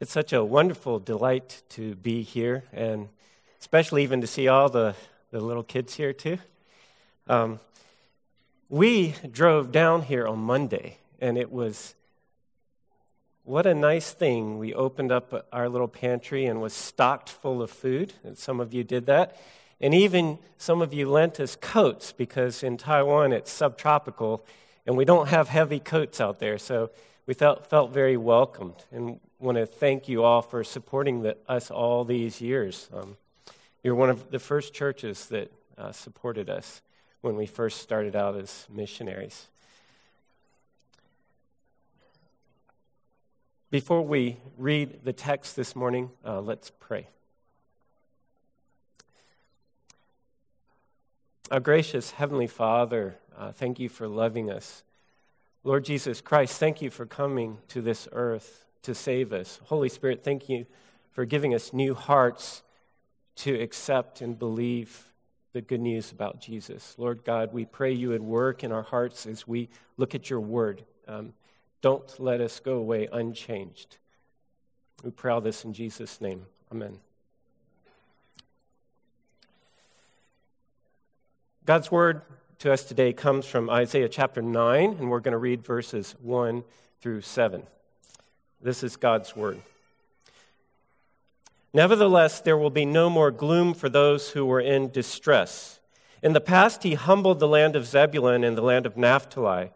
It's 0.00 0.12
such 0.12 0.32
a 0.32 0.42
wonderful 0.42 0.98
delight 0.98 1.60
to 1.70 1.94
be 1.94 2.22
here, 2.22 2.64
and 2.72 3.10
especially 3.60 4.02
even 4.02 4.22
to 4.22 4.26
see 4.26 4.48
all 4.48 4.70
the, 4.70 4.94
the 5.30 5.40
little 5.40 5.62
kids 5.62 5.96
here, 5.96 6.14
too. 6.14 6.38
Um, 7.26 7.60
we 8.70 9.14
drove 9.30 9.70
down 9.70 10.00
here 10.00 10.26
on 10.26 10.38
Monday, 10.38 10.96
and 11.20 11.36
it 11.36 11.52
was 11.52 11.94
what 13.44 13.66
a 13.66 13.74
nice 13.74 14.12
thing. 14.12 14.56
We 14.56 14.72
opened 14.72 15.12
up 15.12 15.46
our 15.52 15.68
little 15.68 15.86
pantry 15.86 16.46
and 16.46 16.62
was 16.62 16.72
stocked 16.72 17.28
full 17.28 17.60
of 17.60 17.70
food, 17.70 18.14
and 18.24 18.38
some 18.38 18.58
of 18.58 18.72
you 18.72 18.82
did 18.82 19.04
that. 19.04 19.36
And 19.82 19.92
even 19.92 20.38
some 20.56 20.80
of 20.80 20.94
you 20.94 21.10
lent 21.10 21.38
us 21.40 21.56
coats 21.56 22.12
because 22.12 22.62
in 22.62 22.78
Taiwan 22.78 23.34
it's 23.34 23.52
subtropical 23.52 24.46
and 24.86 24.96
we 24.96 25.04
don't 25.04 25.28
have 25.28 25.48
heavy 25.48 25.78
coats 25.78 26.22
out 26.22 26.38
there. 26.38 26.56
So 26.56 26.90
we 27.26 27.34
felt, 27.34 27.68
felt 27.68 27.90
very 27.90 28.16
welcomed 28.16 28.84
and 28.90 29.20
want 29.40 29.56
to 29.56 29.64
thank 29.64 30.06
you 30.08 30.22
all 30.22 30.42
for 30.42 30.62
supporting 30.62 31.22
the, 31.22 31.36
us 31.48 31.70
all 31.70 32.04
these 32.04 32.40
years. 32.40 32.88
Um, 32.92 33.16
you're 33.82 33.94
one 33.94 34.10
of 34.10 34.30
the 34.30 34.38
first 34.38 34.74
churches 34.74 35.26
that 35.26 35.50
uh, 35.78 35.92
supported 35.92 36.50
us 36.50 36.82
when 37.22 37.36
we 37.36 37.46
first 37.46 37.80
started 37.80 38.14
out 38.14 38.36
as 38.36 38.66
missionaries. 38.70 39.48
Before 43.70 44.02
we 44.02 44.36
read 44.58 45.04
the 45.04 45.12
text 45.12 45.56
this 45.56 45.74
morning, 45.74 46.10
uh, 46.24 46.40
let's 46.40 46.70
pray. 46.78 47.06
Our 51.50 51.60
gracious 51.60 52.12
Heavenly 52.12 52.46
Father, 52.46 53.16
uh, 53.38 53.52
thank 53.52 53.78
you 53.78 53.88
for 53.88 54.06
loving 54.06 54.50
us. 54.50 54.82
Lord 55.64 55.84
Jesus 55.84 56.20
Christ, 56.20 56.58
thank 56.58 56.82
you 56.82 56.90
for 56.90 57.06
coming 57.06 57.58
to 57.68 57.80
this 57.80 58.06
earth 58.12 58.66
to 58.82 58.94
save 58.94 59.32
us. 59.32 59.60
Holy 59.64 59.88
Spirit, 59.88 60.24
thank 60.24 60.48
you 60.48 60.66
for 61.12 61.24
giving 61.24 61.54
us 61.54 61.72
new 61.72 61.94
hearts 61.94 62.62
to 63.36 63.54
accept 63.54 64.20
and 64.20 64.38
believe 64.38 65.06
the 65.52 65.60
good 65.60 65.80
news 65.80 66.12
about 66.12 66.40
Jesus. 66.40 66.94
Lord 66.96 67.24
God, 67.24 67.52
we 67.52 67.64
pray 67.64 67.92
you 67.92 68.10
would 68.10 68.22
work 68.22 68.62
in 68.62 68.70
our 68.72 68.82
hearts 68.82 69.26
as 69.26 69.46
we 69.48 69.68
look 69.96 70.14
at 70.14 70.30
your 70.30 70.40
word. 70.40 70.84
Um, 71.08 71.32
don't 71.82 72.20
let 72.20 72.40
us 72.40 72.60
go 72.60 72.74
away 72.74 73.08
unchanged. 73.12 73.96
We 75.02 75.10
pray 75.10 75.32
all 75.32 75.40
this 75.40 75.64
in 75.64 75.72
Jesus' 75.72 76.20
name. 76.20 76.46
Amen. 76.70 76.98
God's 81.64 81.90
word 81.90 82.22
to 82.58 82.72
us 82.72 82.84
today 82.84 83.12
comes 83.12 83.46
from 83.46 83.70
Isaiah 83.70 84.08
chapter 84.08 84.42
9, 84.42 84.96
and 84.98 85.10
we're 85.10 85.20
going 85.20 85.32
to 85.32 85.38
read 85.38 85.64
verses 85.64 86.14
1 86.20 86.62
through 87.00 87.22
7. 87.22 87.62
This 88.62 88.82
is 88.82 88.96
God's 88.96 89.34
word. 89.34 89.60
Nevertheless, 91.72 92.40
there 92.40 92.56
will 92.56 92.70
be 92.70 92.84
no 92.84 93.08
more 93.08 93.30
gloom 93.30 93.74
for 93.74 93.88
those 93.88 94.30
who 94.30 94.44
were 94.44 94.60
in 94.60 94.90
distress. 94.90 95.80
In 96.22 96.32
the 96.32 96.40
past, 96.40 96.82
he 96.82 96.94
humbled 96.94 97.38
the 97.38 97.48
land 97.48 97.76
of 97.76 97.86
Zebulun 97.86 98.44
and 98.44 98.58
the 98.58 98.62
land 98.62 98.86
of 98.86 98.96
Naphtali. 98.96 99.70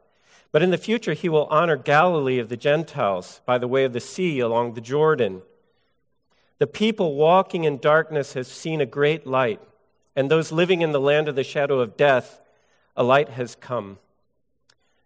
But 0.53 0.63
in 0.63 0.71
the 0.71 0.79
future, 0.79 1.15
he 1.15 1.29
will 1.29 1.47
honor 1.47 1.77
Galilee 1.77 2.39
of 2.39 2.49
the 2.49 2.57
Gentiles 2.57 3.41
by 3.47 3.59
the 3.59 3.69
way 3.69 3.85
of 3.85 3.93
the 3.93 4.01
sea 4.01 4.41
along 4.41 4.75
the 4.75 4.81
Jordan. 4.81 5.43
The 6.59 6.67
people 6.67 7.15
walking 7.15 7.65
in 7.65 7.79
darkness 7.79 8.35
have 8.35 8.47
seen 8.47 8.81
a 8.81 8.87
great 8.87 9.27
light 9.27 9.61
and 10.17 10.31
those 10.31 10.53
living 10.53 10.83
in 10.83 10.93
the 10.93 11.01
land 11.01 11.29
of 11.29 11.35
the 11.35 11.45
shadow 11.45 11.81
of 11.81 11.97
death, 11.97 12.41
a 12.97 13.03
light 13.03 13.31
has 13.31 13.57
come. 13.57 13.99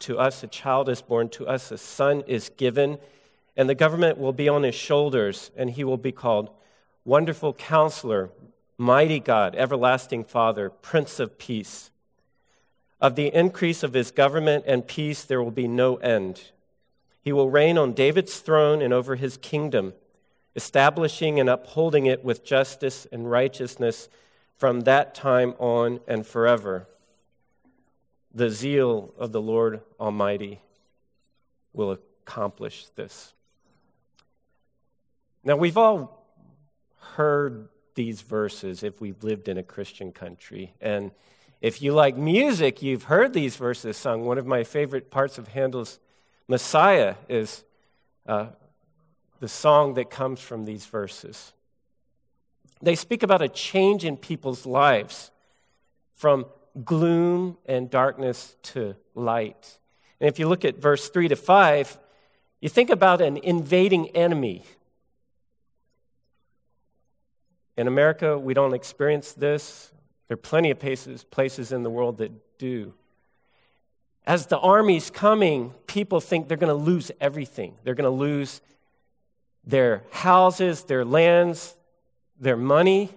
to 0.00 0.18
us 0.18 0.42
a 0.42 0.46
child 0.46 0.88
is 0.88 1.02
born, 1.02 1.28
to 1.30 1.46
us 1.46 1.70
a 1.70 1.78
son 1.78 2.22
is 2.26 2.50
given, 2.56 2.98
and 3.56 3.68
the 3.68 3.74
government 3.74 4.18
will 4.18 4.32
be 4.32 4.48
on 4.48 4.62
his 4.62 4.74
shoulders, 4.74 5.50
and 5.56 5.70
he 5.70 5.84
will 5.84 5.96
be 5.96 6.12
called 6.12 6.50
Wonderful 7.04 7.54
Counselor, 7.54 8.30
Mighty 8.76 9.20
God, 9.20 9.54
Everlasting 9.56 10.24
Father, 10.24 10.70
Prince 10.70 11.20
of 11.20 11.38
Peace. 11.38 11.90
Of 13.00 13.14
the 13.14 13.34
increase 13.34 13.82
of 13.82 13.94
his 13.94 14.10
government 14.10 14.64
and 14.66 14.86
peace 14.86 15.24
there 15.24 15.42
will 15.42 15.50
be 15.50 15.68
no 15.68 15.96
end. 15.96 16.52
He 17.22 17.32
will 17.32 17.50
reign 17.50 17.78
on 17.78 17.92
David's 17.92 18.38
throne 18.40 18.82
and 18.82 18.92
over 18.92 19.16
his 19.16 19.36
kingdom, 19.36 19.94
establishing 20.56 21.40
and 21.40 21.48
upholding 21.48 22.06
it 22.06 22.24
with 22.24 22.44
justice 22.44 23.06
and 23.10 23.30
righteousness 23.30 24.08
from 24.56 24.82
that 24.82 25.14
time 25.14 25.54
on 25.58 26.00
and 26.06 26.26
forever. 26.26 26.86
The 28.32 28.50
zeal 28.50 29.12
of 29.18 29.32
the 29.32 29.40
Lord 29.40 29.80
Almighty 29.98 30.60
will 31.72 31.92
accomplish 31.92 32.86
this. 32.94 33.34
Now, 35.42 35.56
we've 35.56 35.76
all 35.76 36.24
heard 37.14 37.68
these 37.94 38.20
verses 38.20 38.82
if 38.82 39.00
we've 39.00 39.22
lived 39.24 39.48
in 39.48 39.58
a 39.58 39.62
Christian 39.62 40.12
country. 40.12 40.74
And 40.80 41.10
if 41.60 41.82
you 41.82 41.92
like 41.92 42.16
music, 42.16 42.82
you've 42.82 43.04
heard 43.04 43.32
these 43.32 43.56
verses 43.56 43.96
sung. 43.96 44.24
One 44.24 44.38
of 44.38 44.46
my 44.46 44.64
favorite 44.64 45.10
parts 45.10 45.38
of 45.38 45.48
Handel's 45.48 45.98
Messiah 46.48 47.16
is 47.28 47.64
uh, 48.26 48.46
the 49.40 49.48
song 49.48 49.94
that 49.94 50.10
comes 50.10 50.40
from 50.40 50.64
these 50.64 50.86
verses. 50.86 51.52
They 52.82 52.94
speak 52.94 53.22
about 53.22 53.42
a 53.42 53.48
change 53.48 54.04
in 54.04 54.16
people's 54.16 54.64
lives 54.64 55.30
from 56.14 56.46
gloom 56.84 57.58
and 57.66 57.90
darkness 57.90 58.56
to 58.62 58.96
light. 59.14 59.78
And 60.20 60.28
if 60.28 60.38
you 60.38 60.48
look 60.48 60.64
at 60.64 60.78
verse 60.78 61.08
3 61.08 61.28
to 61.28 61.36
5, 61.36 61.98
you 62.60 62.68
think 62.68 62.90
about 62.90 63.20
an 63.20 63.38
invading 63.38 64.08
enemy. 64.10 64.64
In 67.76 67.86
America, 67.86 68.38
we 68.38 68.52
don't 68.52 68.74
experience 68.74 69.32
this. 69.32 69.92
There 70.28 70.34
are 70.34 70.38
plenty 70.38 70.70
of 70.70 70.78
places, 70.78 71.24
places 71.24 71.72
in 71.72 71.82
the 71.82 71.90
world 71.90 72.18
that 72.18 72.58
do. 72.58 72.92
As 74.26 74.46
the 74.46 74.58
army's 74.58 75.10
coming, 75.10 75.72
people 75.86 76.20
think 76.20 76.46
they're 76.46 76.56
going 76.58 76.68
to 76.68 76.74
lose 76.74 77.10
everything. 77.20 77.76
They're 77.82 77.94
going 77.94 78.04
to 78.04 78.10
lose 78.10 78.60
their 79.64 80.04
houses, 80.10 80.84
their 80.84 81.04
lands, 81.04 81.74
their 82.38 82.56
money, 82.56 83.10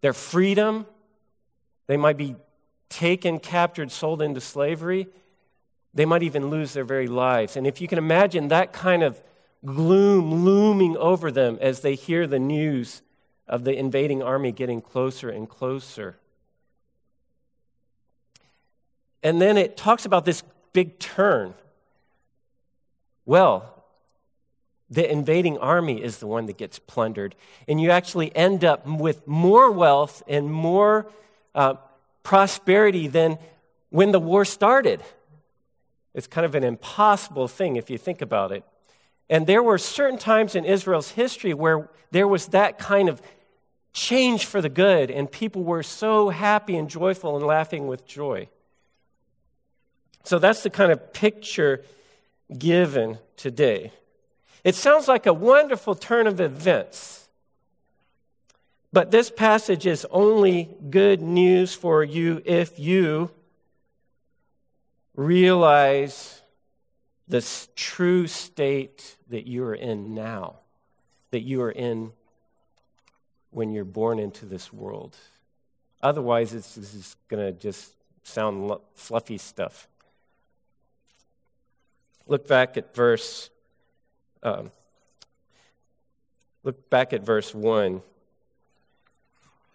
their 0.00 0.12
freedom. 0.12 0.86
They 1.86 1.96
might 1.96 2.16
be 2.16 2.36
taken, 2.90 3.38
captured, 3.38 3.90
sold 3.90 4.20
into 4.20 4.40
slavery. 4.40 5.08
They 5.94 6.04
might 6.04 6.22
even 6.22 6.50
lose 6.50 6.74
their 6.74 6.84
very 6.84 7.06
lives. 7.06 7.56
And 7.56 7.66
if 7.66 7.80
you 7.80 7.88
can 7.88 7.96
imagine 7.96 8.48
that 8.48 8.72
kind 8.72 9.02
of 9.02 9.22
gloom 9.64 10.44
looming 10.44 10.96
over 10.96 11.30
them 11.30 11.58
as 11.60 11.80
they 11.80 11.94
hear 11.94 12.26
the 12.26 12.38
news 12.38 13.02
of 13.46 13.64
the 13.64 13.76
invading 13.76 14.22
army 14.22 14.52
getting 14.52 14.80
closer 14.80 15.30
and 15.30 15.48
closer. 15.48 16.16
And 19.22 19.40
then 19.40 19.56
it 19.56 19.76
talks 19.76 20.04
about 20.04 20.24
this 20.24 20.42
big 20.72 20.98
turn. 20.98 21.54
Well, 23.26 23.84
the 24.88 25.10
invading 25.10 25.58
army 25.58 26.02
is 26.02 26.18
the 26.18 26.26
one 26.26 26.46
that 26.46 26.56
gets 26.56 26.78
plundered. 26.78 27.36
And 27.68 27.80
you 27.80 27.90
actually 27.90 28.34
end 28.34 28.64
up 28.64 28.86
with 28.86 29.26
more 29.26 29.70
wealth 29.70 30.22
and 30.26 30.50
more 30.50 31.10
uh, 31.54 31.74
prosperity 32.22 33.06
than 33.06 33.38
when 33.90 34.12
the 34.12 34.20
war 34.20 34.44
started. 34.44 35.02
It's 36.14 36.26
kind 36.26 36.44
of 36.44 36.54
an 36.54 36.64
impossible 36.64 37.48
thing 37.48 37.76
if 37.76 37.90
you 37.90 37.98
think 37.98 38.20
about 38.22 38.52
it. 38.52 38.64
And 39.28 39.46
there 39.46 39.62
were 39.62 39.78
certain 39.78 40.18
times 40.18 40.54
in 40.54 40.64
Israel's 40.64 41.12
history 41.12 41.54
where 41.54 41.88
there 42.10 42.26
was 42.26 42.48
that 42.48 42.78
kind 42.78 43.08
of 43.08 43.22
change 43.92 44.44
for 44.44 44.60
the 44.60 44.68
good, 44.68 45.10
and 45.10 45.30
people 45.30 45.62
were 45.62 45.82
so 45.82 46.28
happy 46.28 46.76
and 46.76 46.88
joyful 46.88 47.36
and 47.36 47.46
laughing 47.46 47.86
with 47.86 48.06
joy. 48.06 48.48
So 50.24 50.38
that's 50.38 50.62
the 50.62 50.70
kind 50.70 50.92
of 50.92 51.12
picture 51.12 51.84
given 52.56 53.18
today. 53.36 53.92
It 54.64 54.74
sounds 54.74 55.08
like 55.08 55.26
a 55.26 55.32
wonderful 55.32 55.94
turn 55.94 56.26
of 56.26 56.40
events. 56.40 57.28
But 58.92 59.10
this 59.12 59.30
passage 59.30 59.86
is 59.86 60.06
only 60.10 60.68
good 60.90 61.22
news 61.22 61.74
for 61.74 62.02
you 62.02 62.42
if 62.44 62.78
you 62.78 63.30
realize 65.14 66.42
the 67.28 67.46
true 67.76 68.26
state 68.26 69.16
that 69.28 69.46
you 69.46 69.62
are 69.64 69.74
in 69.74 70.14
now, 70.14 70.56
that 71.30 71.42
you 71.42 71.62
are 71.62 71.70
in 71.70 72.12
when 73.50 73.70
you're 73.70 73.84
born 73.84 74.18
into 74.18 74.44
this 74.44 74.72
world. 74.72 75.16
Otherwise, 76.02 76.52
it's, 76.52 76.76
is 76.76 77.16
going 77.28 77.44
to 77.44 77.52
just 77.52 77.92
sound 78.24 78.72
fluffy 78.94 79.38
stuff. 79.38 79.86
Look 82.26 82.48
back 82.48 82.76
at 82.76 82.94
verse. 82.94 83.50
Um, 84.42 84.72
look 86.64 86.90
back 86.90 87.12
at 87.12 87.22
verse 87.22 87.54
one 87.54 88.02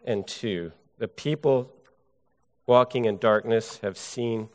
and 0.06 0.25
two. 0.25 0.72
The 0.98 1.07
people 1.07 1.74
walking 2.66 3.06
in 3.06 3.18
darkness 3.18 3.80
have 3.80 3.98
seen 3.98 4.50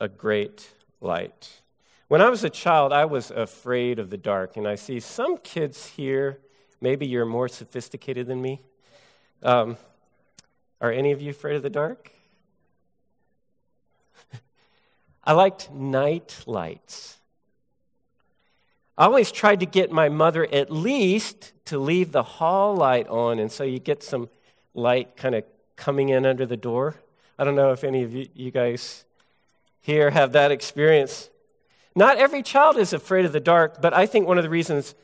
a 0.00 0.08
great 0.08 0.70
light. 1.00 1.62
When 2.08 2.20
I 2.22 2.30
was 2.30 2.42
a 2.42 2.50
child, 2.50 2.92
I 2.92 3.04
was 3.04 3.30
afraid 3.30 3.98
of 3.98 4.10
the 4.10 4.16
dark, 4.16 4.56
and 4.56 4.66
I 4.66 4.74
see 4.74 4.98
some 4.98 5.36
kids 5.38 5.86
here. 5.90 6.38
Maybe 6.80 7.06
you're 7.06 7.26
more 7.26 7.48
sophisticated 7.48 8.26
than 8.26 8.40
me. 8.40 8.62
Um, 9.42 9.76
are 10.80 10.90
any 10.90 11.12
of 11.12 11.20
you 11.20 11.30
afraid 11.30 11.56
of 11.56 11.62
the 11.62 11.70
dark? 11.70 12.12
I 15.24 15.32
liked 15.32 15.70
night 15.70 16.42
lights. 16.46 17.18
I 18.96 19.04
always 19.04 19.30
tried 19.30 19.60
to 19.60 19.66
get 19.66 19.92
my 19.92 20.08
mother 20.08 20.48
at 20.52 20.72
least 20.72 21.52
to 21.66 21.78
leave 21.78 22.10
the 22.10 22.22
hall 22.22 22.74
light 22.74 23.06
on, 23.08 23.38
and 23.38 23.52
so 23.52 23.64
you 23.64 23.78
get 23.78 24.02
some 24.02 24.28
light 24.78 25.16
kind 25.16 25.34
of 25.34 25.44
coming 25.76 26.08
in 26.08 26.24
under 26.24 26.46
the 26.46 26.56
door. 26.56 26.96
I 27.38 27.44
don't 27.44 27.54
know 27.54 27.72
if 27.72 27.84
any 27.84 28.02
of 28.02 28.14
you, 28.14 28.28
you 28.34 28.50
guys 28.50 29.04
here 29.80 30.10
have 30.10 30.32
that 30.32 30.50
experience. 30.50 31.30
Not 31.94 32.16
every 32.16 32.42
child 32.42 32.76
is 32.76 32.92
afraid 32.92 33.24
of 33.24 33.32
the 33.32 33.40
dark, 33.40 33.80
but 33.82 33.92
I 33.92 34.06
think 34.06 34.26
one 34.26 34.38
of 34.38 34.44
the 34.44 34.50
reasons 34.50 34.94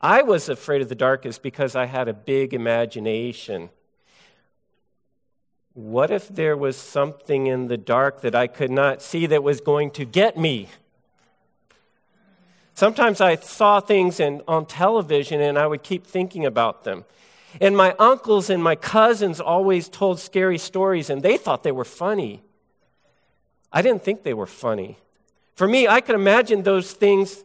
I 0.00 0.22
was 0.22 0.48
afraid 0.48 0.82
of 0.82 0.88
the 0.88 0.94
dark 0.94 1.24
is 1.24 1.38
because 1.38 1.74
I 1.76 1.86
had 1.86 2.08
a 2.08 2.12
big 2.12 2.52
imagination. 2.52 3.70
What 5.74 6.10
if 6.10 6.28
there 6.28 6.56
was 6.56 6.76
something 6.76 7.46
in 7.46 7.68
the 7.68 7.78
dark 7.78 8.20
that 8.20 8.34
I 8.34 8.46
could 8.46 8.70
not 8.70 9.00
see 9.00 9.26
that 9.26 9.42
was 9.42 9.60
going 9.60 9.90
to 9.92 10.04
get 10.04 10.36
me? 10.36 10.68
Sometimes 12.74 13.20
I 13.20 13.36
saw 13.36 13.80
things 13.80 14.18
in, 14.18 14.42
on 14.48 14.66
television 14.66 15.40
and 15.40 15.58
I 15.58 15.66
would 15.66 15.82
keep 15.82 16.06
thinking 16.06 16.44
about 16.44 16.84
them. 16.84 17.04
And 17.60 17.76
my 17.76 17.94
uncles 17.98 18.50
and 18.50 18.62
my 18.62 18.76
cousins 18.76 19.40
always 19.40 19.88
told 19.88 20.18
scary 20.18 20.58
stories 20.58 21.10
and 21.10 21.22
they 21.22 21.36
thought 21.36 21.62
they 21.62 21.72
were 21.72 21.84
funny. 21.84 22.42
I 23.72 23.82
didn't 23.82 24.02
think 24.02 24.22
they 24.22 24.34
were 24.34 24.46
funny. 24.46 24.98
For 25.54 25.68
me, 25.68 25.86
I 25.86 26.00
could 26.00 26.14
imagine 26.14 26.62
those 26.62 26.92
things 26.92 27.44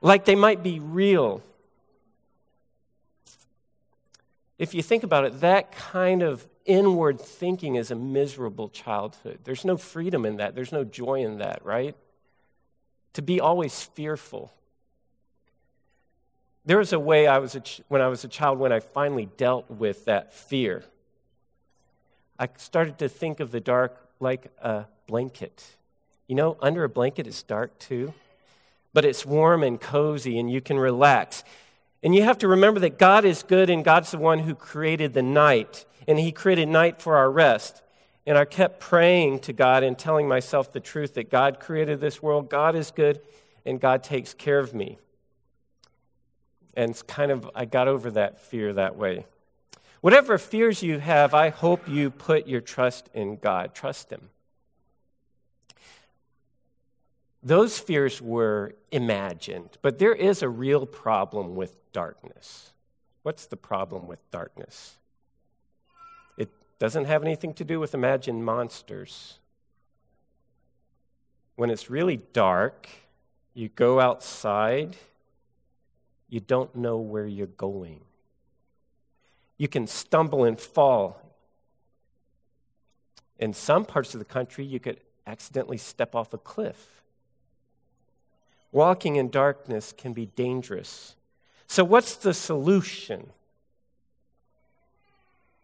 like 0.00 0.24
they 0.24 0.34
might 0.34 0.62
be 0.62 0.78
real. 0.80 1.42
If 4.58 4.74
you 4.74 4.82
think 4.82 5.02
about 5.04 5.24
it, 5.24 5.40
that 5.40 5.72
kind 5.72 6.22
of 6.22 6.48
inward 6.64 7.20
thinking 7.20 7.76
is 7.76 7.90
a 7.90 7.94
miserable 7.94 8.68
childhood. 8.68 9.40
There's 9.44 9.64
no 9.64 9.76
freedom 9.76 10.26
in 10.26 10.36
that, 10.36 10.54
there's 10.54 10.72
no 10.72 10.84
joy 10.84 11.22
in 11.22 11.38
that, 11.38 11.64
right? 11.64 11.94
to 13.18 13.22
be 13.22 13.40
always 13.40 13.82
fearful. 13.82 14.52
There 16.68 16.76
was 16.76 16.92
a 16.92 16.98
way 16.98 17.26
I 17.26 17.38
was 17.38 17.56
ch- 17.64 17.80
when 17.88 18.02
I 18.02 18.08
was 18.08 18.24
a 18.24 18.28
child 18.28 18.58
when 18.58 18.72
I 18.72 18.80
finally 18.80 19.30
dealt 19.38 19.70
with 19.70 20.04
that 20.04 20.34
fear. 20.34 20.84
I 22.38 22.50
started 22.58 22.98
to 22.98 23.08
think 23.08 23.40
of 23.40 23.52
the 23.52 23.58
dark 23.58 23.96
like 24.20 24.52
a 24.60 24.84
blanket. 25.06 25.76
You 26.26 26.34
know, 26.34 26.58
under 26.60 26.84
a 26.84 26.88
blanket 26.90 27.26
it's 27.26 27.42
dark 27.42 27.78
too, 27.78 28.12
but 28.92 29.06
it's 29.06 29.24
warm 29.24 29.62
and 29.62 29.80
cozy 29.80 30.38
and 30.38 30.52
you 30.52 30.60
can 30.60 30.78
relax. 30.78 31.42
And 32.02 32.14
you 32.14 32.22
have 32.24 32.36
to 32.36 32.48
remember 32.48 32.80
that 32.80 32.98
God 32.98 33.24
is 33.24 33.42
good 33.42 33.70
and 33.70 33.82
God's 33.82 34.10
the 34.10 34.18
one 34.18 34.40
who 34.40 34.54
created 34.54 35.14
the 35.14 35.22
night, 35.22 35.86
and 36.06 36.18
He 36.18 36.32
created 36.32 36.68
night 36.68 37.00
for 37.00 37.16
our 37.16 37.30
rest. 37.30 37.80
And 38.26 38.36
I 38.36 38.44
kept 38.44 38.78
praying 38.78 39.38
to 39.38 39.54
God 39.54 39.82
and 39.82 39.98
telling 39.98 40.28
myself 40.28 40.70
the 40.70 40.80
truth 40.80 41.14
that 41.14 41.30
God 41.30 41.60
created 41.60 42.02
this 42.02 42.22
world, 42.22 42.50
God 42.50 42.76
is 42.76 42.90
good, 42.90 43.22
and 43.64 43.80
God 43.80 44.02
takes 44.02 44.34
care 44.34 44.58
of 44.58 44.74
me. 44.74 44.98
And 46.78 46.92
it's 46.92 47.02
kind 47.02 47.32
of, 47.32 47.50
I 47.56 47.64
got 47.64 47.88
over 47.88 48.08
that 48.12 48.40
fear 48.40 48.72
that 48.72 48.94
way. 48.94 49.26
Whatever 50.00 50.38
fears 50.38 50.80
you 50.80 51.00
have, 51.00 51.34
I 51.34 51.48
hope 51.48 51.88
you 51.88 52.08
put 52.08 52.46
your 52.46 52.60
trust 52.60 53.10
in 53.12 53.38
God. 53.38 53.74
Trust 53.74 54.12
Him. 54.12 54.28
Those 57.42 57.80
fears 57.80 58.22
were 58.22 58.76
imagined, 58.92 59.70
but 59.82 59.98
there 59.98 60.14
is 60.14 60.40
a 60.40 60.48
real 60.48 60.86
problem 60.86 61.56
with 61.56 61.74
darkness. 61.92 62.70
What's 63.24 63.46
the 63.46 63.56
problem 63.56 64.06
with 64.06 64.20
darkness? 64.30 64.98
It 66.36 66.48
doesn't 66.78 67.06
have 67.06 67.24
anything 67.24 67.54
to 67.54 67.64
do 67.64 67.80
with 67.80 67.92
imagined 67.92 68.44
monsters. 68.44 69.40
When 71.56 71.70
it's 71.70 71.90
really 71.90 72.20
dark, 72.32 72.88
you 73.52 73.68
go 73.68 73.98
outside, 73.98 74.96
you 76.28 76.40
don't 76.40 76.74
know 76.74 76.98
where 76.98 77.26
you're 77.26 77.46
going. 77.46 78.00
You 79.56 79.68
can 79.68 79.86
stumble 79.86 80.44
and 80.44 80.58
fall. 80.58 81.20
In 83.38 83.52
some 83.52 83.84
parts 83.84 84.14
of 84.14 84.18
the 84.18 84.24
country, 84.24 84.64
you 84.64 84.78
could 84.78 85.00
accidentally 85.26 85.78
step 85.78 86.14
off 86.14 86.32
a 86.32 86.38
cliff. 86.38 87.02
Walking 88.70 89.16
in 89.16 89.30
darkness 89.30 89.94
can 89.96 90.12
be 90.12 90.26
dangerous. 90.26 91.16
So, 91.66 91.84
what's 91.84 92.16
the 92.16 92.34
solution? 92.34 93.30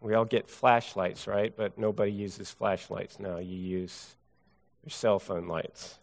We 0.00 0.14
all 0.14 0.24
get 0.24 0.48
flashlights, 0.48 1.26
right? 1.26 1.54
But 1.56 1.78
nobody 1.78 2.12
uses 2.12 2.50
flashlights 2.50 3.18
now. 3.18 3.38
You 3.38 3.56
use 3.56 4.14
your 4.82 4.90
cell 4.90 5.18
phone 5.18 5.48
lights. 5.48 5.98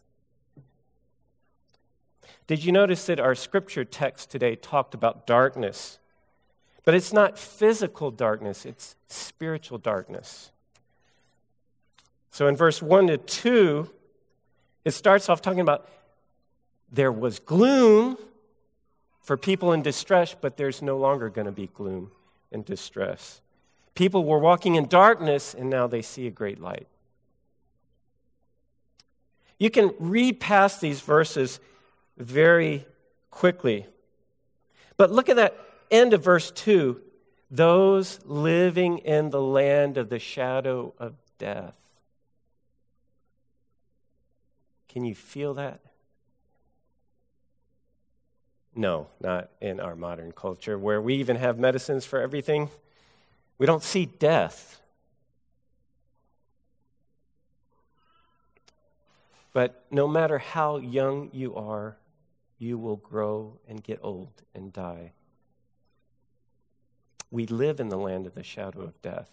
Did 2.47 2.63
you 2.63 2.71
notice 2.71 3.05
that 3.05 3.19
our 3.19 3.35
scripture 3.35 3.85
text 3.85 4.29
today 4.29 4.55
talked 4.55 4.93
about 4.93 5.25
darkness? 5.25 5.99
But 6.83 6.95
it's 6.95 7.13
not 7.13 7.37
physical 7.37 8.11
darkness, 8.11 8.65
it's 8.65 8.95
spiritual 9.07 9.77
darkness. 9.77 10.51
So 12.31 12.47
in 12.47 12.55
verse 12.55 12.81
1 12.81 13.07
to 13.07 13.17
2, 13.17 13.89
it 14.85 14.91
starts 14.91 15.29
off 15.29 15.41
talking 15.41 15.59
about 15.59 15.87
there 16.91 17.11
was 17.11 17.39
gloom 17.39 18.17
for 19.21 19.37
people 19.37 19.71
in 19.71 19.81
distress, 19.81 20.35
but 20.39 20.57
there's 20.57 20.81
no 20.81 20.97
longer 20.97 21.29
going 21.29 21.45
to 21.45 21.51
be 21.51 21.67
gloom 21.67 22.11
and 22.51 22.65
distress. 22.65 23.41
People 23.93 24.25
were 24.25 24.39
walking 24.39 24.75
in 24.75 24.87
darkness, 24.87 25.53
and 25.53 25.69
now 25.69 25.87
they 25.87 26.01
see 26.01 26.25
a 26.25 26.31
great 26.31 26.59
light. 26.59 26.87
You 29.59 29.69
can 29.69 29.93
read 29.99 30.39
past 30.39 30.81
these 30.81 31.01
verses 31.01 31.59
very 32.21 32.85
quickly. 33.29 33.87
But 34.97 35.11
look 35.11 35.29
at 35.29 35.35
that 35.37 35.57
end 35.89 36.13
of 36.13 36.23
verse 36.23 36.51
2 36.51 37.01
those 37.53 38.19
living 38.23 38.99
in 38.99 39.29
the 39.29 39.41
land 39.41 39.97
of 39.97 40.07
the 40.07 40.19
shadow 40.19 40.93
of 40.97 41.15
death. 41.37 41.75
Can 44.87 45.03
you 45.03 45.13
feel 45.13 45.53
that? 45.55 45.81
No, 48.73 49.07
not 49.19 49.49
in 49.59 49.81
our 49.81 49.97
modern 49.97 50.31
culture 50.31 50.79
where 50.79 51.01
we 51.01 51.15
even 51.15 51.35
have 51.35 51.59
medicines 51.59 52.05
for 52.05 52.21
everything. 52.21 52.69
We 53.57 53.65
don't 53.65 53.83
see 53.83 54.05
death. 54.05 54.81
But 59.51 59.85
no 59.91 60.07
matter 60.07 60.37
how 60.37 60.77
young 60.77 61.29
you 61.33 61.53
are, 61.55 61.97
you 62.61 62.77
will 62.77 62.97
grow 62.97 63.57
and 63.67 63.83
get 63.83 63.99
old 64.03 64.43
and 64.53 64.71
die. 64.71 65.13
We 67.31 67.47
live 67.47 67.79
in 67.79 67.89
the 67.89 67.97
land 67.97 68.27
of 68.27 68.35
the 68.35 68.43
shadow 68.43 68.81
of 68.81 69.01
death. 69.01 69.31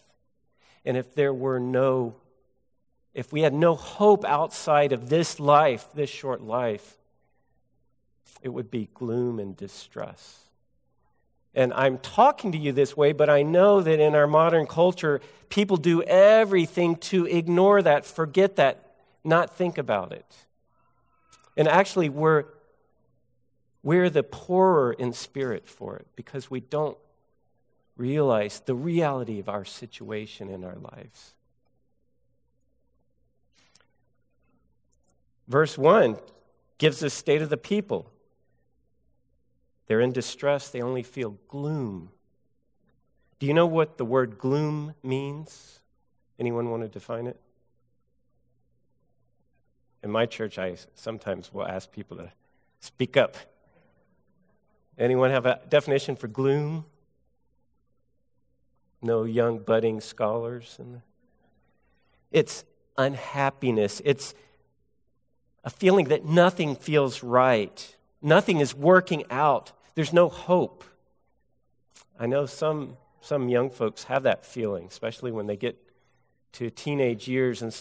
And 0.84 0.96
if 0.96 1.14
there 1.14 1.34
were 1.34 1.60
no, 1.60 2.16
if 3.12 3.30
we 3.32 3.42
had 3.42 3.52
no 3.52 3.74
hope 3.74 4.24
outside 4.24 4.92
of 4.92 5.10
this 5.10 5.38
life, 5.38 5.86
this 5.94 6.08
short 6.08 6.40
life, 6.40 6.96
it 8.40 8.48
would 8.48 8.70
be 8.70 8.88
gloom 8.94 9.38
and 9.38 9.56
distress. 9.56 10.44
And 11.54 11.72
I'm 11.74 11.98
talking 11.98 12.52
to 12.52 12.58
you 12.58 12.72
this 12.72 12.96
way, 12.96 13.12
but 13.12 13.28
I 13.28 13.42
know 13.42 13.82
that 13.82 14.00
in 14.00 14.14
our 14.14 14.26
modern 14.26 14.66
culture, 14.66 15.20
people 15.48 15.76
do 15.76 16.02
everything 16.02 16.96
to 16.96 17.26
ignore 17.26 17.82
that, 17.82 18.06
forget 18.06 18.56
that, 18.56 18.94
not 19.24 19.54
think 19.56 19.76
about 19.76 20.12
it. 20.12 20.46
And 21.56 21.66
actually, 21.66 22.08
we're, 22.08 22.44
we're 23.82 24.10
the 24.10 24.22
poorer 24.22 24.92
in 24.92 25.12
spirit 25.12 25.66
for 25.66 25.96
it 25.96 26.06
because 26.16 26.50
we 26.50 26.60
don't 26.60 26.96
realize 27.96 28.60
the 28.60 28.74
reality 28.74 29.38
of 29.38 29.48
our 29.48 29.64
situation 29.64 30.48
in 30.48 30.64
our 30.64 30.76
lives. 30.76 31.34
Verse 35.48 35.78
1 35.78 36.16
gives 36.78 37.00
the 37.00 37.10
state 37.10 37.42
of 37.42 37.50
the 37.50 37.56
people. 37.56 38.10
They're 39.86 40.00
in 40.00 40.12
distress, 40.12 40.68
they 40.68 40.82
only 40.82 41.02
feel 41.02 41.38
gloom. 41.48 42.10
Do 43.38 43.46
you 43.46 43.54
know 43.54 43.66
what 43.66 43.98
the 43.98 44.04
word 44.04 44.38
gloom 44.38 44.94
means? 45.02 45.80
Anyone 46.38 46.70
want 46.70 46.82
to 46.82 46.88
define 46.88 47.26
it? 47.26 47.40
In 50.02 50.10
my 50.10 50.26
church, 50.26 50.58
I 50.58 50.76
sometimes 50.94 51.52
will 51.52 51.66
ask 51.66 51.90
people 51.90 52.16
to 52.18 52.30
speak 52.80 53.16
up. 53.16 53.36
Anyone 54.98 55.30
have 55.30 55.46
a 55.46 55.60
definition 55.68 56.16
for 56.16 56.26
gloom? 56.26 56.84
No 59.00 59.22
young 59.22 59.60
budding 59.60 60.00
scholars. 60.00 60.78
It's 62.32 62.64
unhappiness. 62.96 64.02
It's 64.04 64.34
a 65.62 65.70
feeling 65.70 66.06
that 66.06 66.24
nothing 66.24 66.74
feels 66.74 67.22
right. 67.22 67.96
Nothing 68.20 68.58
is 68.58 68.74
working 68.74 69.24
out. 69.30 69.72
There's 69.94 70.12
no 70.12 70.28
hope. 70.28 70.82
I 72.18 72.26
know 72.26 72.46
some, 72.46 72.96
some 73.20 73.48
young 73.48 73.70
folks 73.70 74.04
have 74.04 74.24
that 74.24 74.44
feeling, 74.44 74.86
especially 74.86 75.30
when 75.30 75.46
they 75.46 75.56
get 75.56 75.76
to 76.54 76.70
teenage 76.70 77.28
years 77.28 77.62
and 77.62 77.72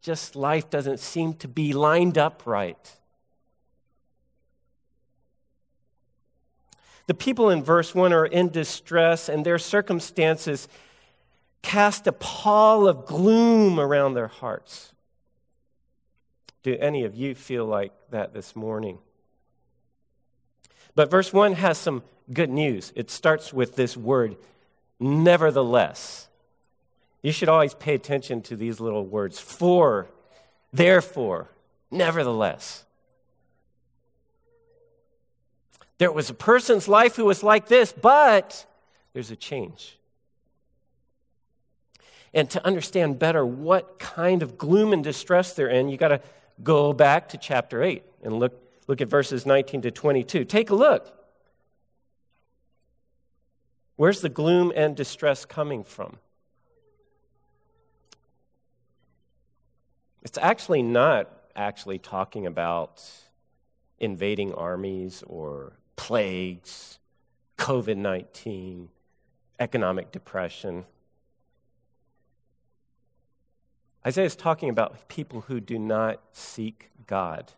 just 0.00 0.36
life 0.36 0.70
doesn't 0.70 1.00
seem 1.00 1.34
to 1.34 1.48
be 1.48 1.72
lined 1.72 2.16
up 2.16 2.42
right. 2.46 2.96
The 7.08 7.14
people 7.14 7.48
in 7.48 7.64
verse 7.64 7.94
1 7.94 8.12
are 8.12 8.26
in 8.26 8.50
distress, 8.50 9.30
and 9.30 9.44
their 9.44 9.58
circumstances 9.58 10.68
cast 11.62 12.06
a 12.06 12.12
pall 12.12 12.86
of 12.86 13.06
gloom 13.06 13.80
around 13.80 14.12
their 14.12 14.28
hearts. 14.28 14.92
Do 16.62 16.76
any 16.78 17.04
of 17.04 17.14
you 17.14 17.34
feel 17.34 17.64
like 17.64 17.92
that 18.10 18.34
this 18.34 18.54
morning? 18.54 18.98
But 20.94 21.10
verse 21.10 21.32
1 21.32 21.54
has 21.54 21.78
some 21.78 22.02
good 22.30 22.50
news. 22.50 22.92
It 22.94 23.10
starts 23.10 23.54
with 23.54 23.74
this 23.74 23.96
word, 23.96 24.36
nevertheless. 25.00 26.28
You 27.22 27.32
should 27.32 27.48
always 27.48 27.72
pay 27.72 27.94
attention 27.94 28.42
to 28.42 28.54
these 28.54 28.80
little 28.80 29.06
words 29.06 29.40
for, 29.40 30.08
therefore, 30.74 31.48
nevertheless. 31.90 32.84
There 35.98 36.12
was 36.12 36.30
a 36.30 36.34
person's 36.34 36.88
life 36.88 37.16
who 37.16 37.24
was 37.24 37.42
like 37.42 37.66
this, 37.66 37.92
but 37.92 38.66
there's 39.12 39.30
a 39.30 39.36
change. 39.36 39.98
And 42.32 42.48
to 42.50 42.64
understand 42.64 43.18
better 43.18 43.44
what 43.44 43.98
kind 43.98 44.42
of 44.42 44.56
gloom 44.58 44.92
and 44.92 45.02
distress 45.02 45.54
they're 45.54 45.68
in, 45.68 45.88
you 45.88 45.96
got 45.96 46.08
to 46.08 46.20
go 46.62 46.92
back 46.92 47.28
to 47.30 47.38
chapter 47.38 47.82
8 47.82 48.02
and 48.22 48.38
look, 48.38 48.62
look 48.86 49.00
at 49.00 49.08
verses 49.08 49.46
19 49.46 49.82
to 49.82 49.90
22. 49.90 50.44
Take 50.44 50.70
a 50.70 50.74
look. 50.74 51.14
Where's 53.96 54.20
the 54.20 54.28
gloom 54.28 54.72
and 54.76 54.94
distress 54.94 55.44
coming 55.44 55.82
from? 55.82 56.18
It's 60.22 60.38
actually 60.38 60.82
not 60.82 61.28
actually 61.56 61.98
talking 61.98 62.46
about 62.46 63.02
invading 63.98 64.54
armies 64.54 65.24
or 65.26 65.72
plagues, 65.98 66.98
COVID 67.58 67.98
19, 67.98 68.88
economic 69.58 70.10
depression. 70.10 70.86
Isaiah 74.06 74.24
is 74.24 74.36
talking 74.36 74.70
about 74.70 75.08
people 75.08 75.42
who 75.42 75.60
do 75.60 75.78
not 75.78 76.20
seek 76.32 76.90
God. 77.06 77.52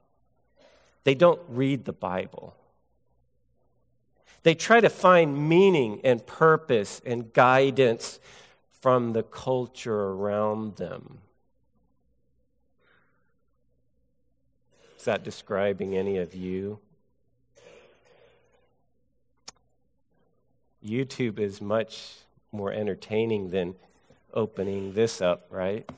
They 1.05 1.15
don't 1.15 1.41
read 1.49 1.85
the 1.85 1.93
Bible. 1.93 2.57
They 4.43 4.55
try 4.55 4.81
to 4.81 4.89
find 4.89 5.49
meaning 5.49 6.01
and 6.03 6.27
purpose 6.27 7.01
and 7.05 7.33
guidance 7.33 8.19
from 8.73 9.13
the 9.13 9.23
culture 9.23 10.09
around 10.09 10.77
them. 10.77 11.19
Is 14.99 15.05
that 15.05 15.23
describing 15.23 15.95
any 15.95 16.17
of 16.17 16.35
you? 16.35 16.81
YouTube 20.85 21.39
is 21.39 21.61
much 21.61 22.15
more 22.53 22.73
entertaining 22.73 23.51
than 23.51 23.75
opening 24.33 24.95
this 24.95 25.21
up, 25.21 25.47
right? 25.51 25.89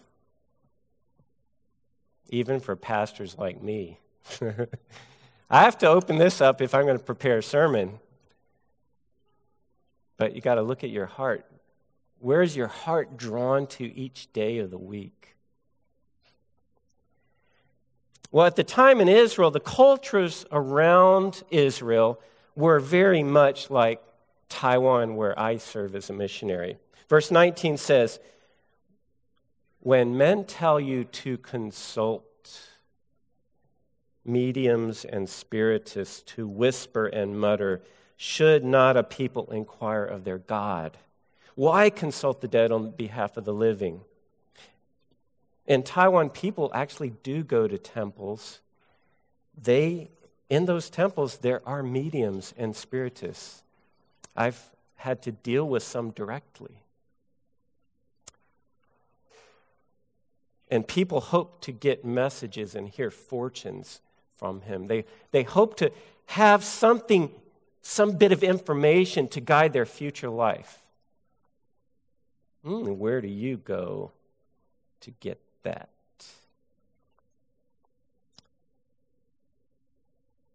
Even 2.29 2.61
for 2.61 2.77
pastors 2.77 3.37
like 3.39 3.63
me. 3.63 3.99
I 5.51 5.63
have 5.63 5.79
to 5.79 5.87
open 5.87 6.17
this 6.17 6.41
up 6.41 6.61
if 6.61 6.75
I'm 6.75 6.85
going 6.85 6.99
to 6.99 7.05
prepare 7.05 7.39
a 7.39 7.43
sermon. 7.43 7.99
But 10.17 10.35
you 10.35 10.41
got 10.41 10.55
to 10.57 10.63
look 10.63 10.83
at 10.83 10.91
your 10.91 11.07
heart. 11.07 11.47
Where 12.21 12.43
is 12.43 12.57
your 12.57 12.69
heart 12.69 13.17
drawn 13.17 13.67
to 13.69 13.85
each 13.85 14.33
day 14.33 14.59
of 14.59 14.71
the 14.71 14.79
week? 14.79 15.37
Well, 18.31 18.47
at 18.47 18.57
the 18.57 18.65
time 18.65 19.01
in 19.01 19.09
Israel, 19.09 19.51
the 19.51 19.61
cultures 19.61 20.47
around 20.51 21.43
Israel 21.51 22.19
were 22.57 22.81
very 22.81 23.23
much 23.23 23.69
like 23.69 24.03
Taiwan, 24.53 25.17
where 25.17 25.39
I 25.41 25.57
serve 25.57 25.97
as 25.97 26.11
a 26.11 26.13
missionary. 26.13 26.77
Verse 27.09 27.31
19 27.31 27.79
says, 27.79 28.21
When 29.81 30.17
men 30.17 30.45
tell 30.45 30.79
you 30.79 31.05
to 31.05 31.39
consult 31.39 32.69
mediums 34.27 35.07
and 35.07 35.29
spiritists 35.29 36.21
to 36.35 36.47
whisper 36.47 37.07
and 37.07 37.41
mutter, 37.41 37.81
should 38.19 38.63
not 38.63 38.97
a 38.97 39.03
people 39.03 39.51
inquire 39.51 40.05
of 40.05 40.25
their 40.25 40.39
God? 40.39 40.99
Why 41.55 41.89
consult 41.89 42.43
the 42.43 42.49
dead 42.49 42.71
on 42.71 42.91
behalf 42.91 43.39
of 43.39 43.47
the 43.47 43.55
living? 43.55 44.03
In 45.67 45.83
Taiwan, 45.83 46.29
people 46.29 46.71
actually 46.75 47.15
do 47.23 47.43
go 47.43 47.67
to 47.67 47.79
temples. 47.79 48.61
They, 49.57 50.11
in 50.51 50.67
those 50.67 50.91
temples, 50.91 51.39
there 51.39 51.63
are 51.67 51.83
mediums 51.83 52.53
and 52.59 52.77
spiritists. 52.77 53.62
I've 54.37 54.71
had 54.97 55.23
to 55.23 55.33
deal 55.33 55.69
with 55.69 55.83
some 55.83 56.11
directly. 56.11 56.83
And 60.71 60.89
people 60.89 61.21
hope 61.21 61.61
to 61.63 61.73
get 61.73 62.05
messages 62.05 62.75
and 62.75 62.89
hear 62.89 63.11
fortunes 63.11 64.01
from 64.35 64.63
him. 64.63 64.87
They, 64.87 65.05
they 65.31 65.43
hope 65.43 65.77
to 65.77 65.93
have 66.27 66.65
something, 66.65 67.31
some 67.83 68.13
bit 68.13 68.33
of 68.33 68.43
information 68.43 69.29
to 69.29 69.41
guide 69.41 69.73
their 69.73 69.85
future 69.85 70.31
life. 70.31 70.79
Mm, 72.65 72.97
where 72.97 73.21
do 73.21 73.29
you 73.29 73.57
go 73.57 74.13
to 75.01 75.11
get 75.21 75.41
that? 75.63 75.89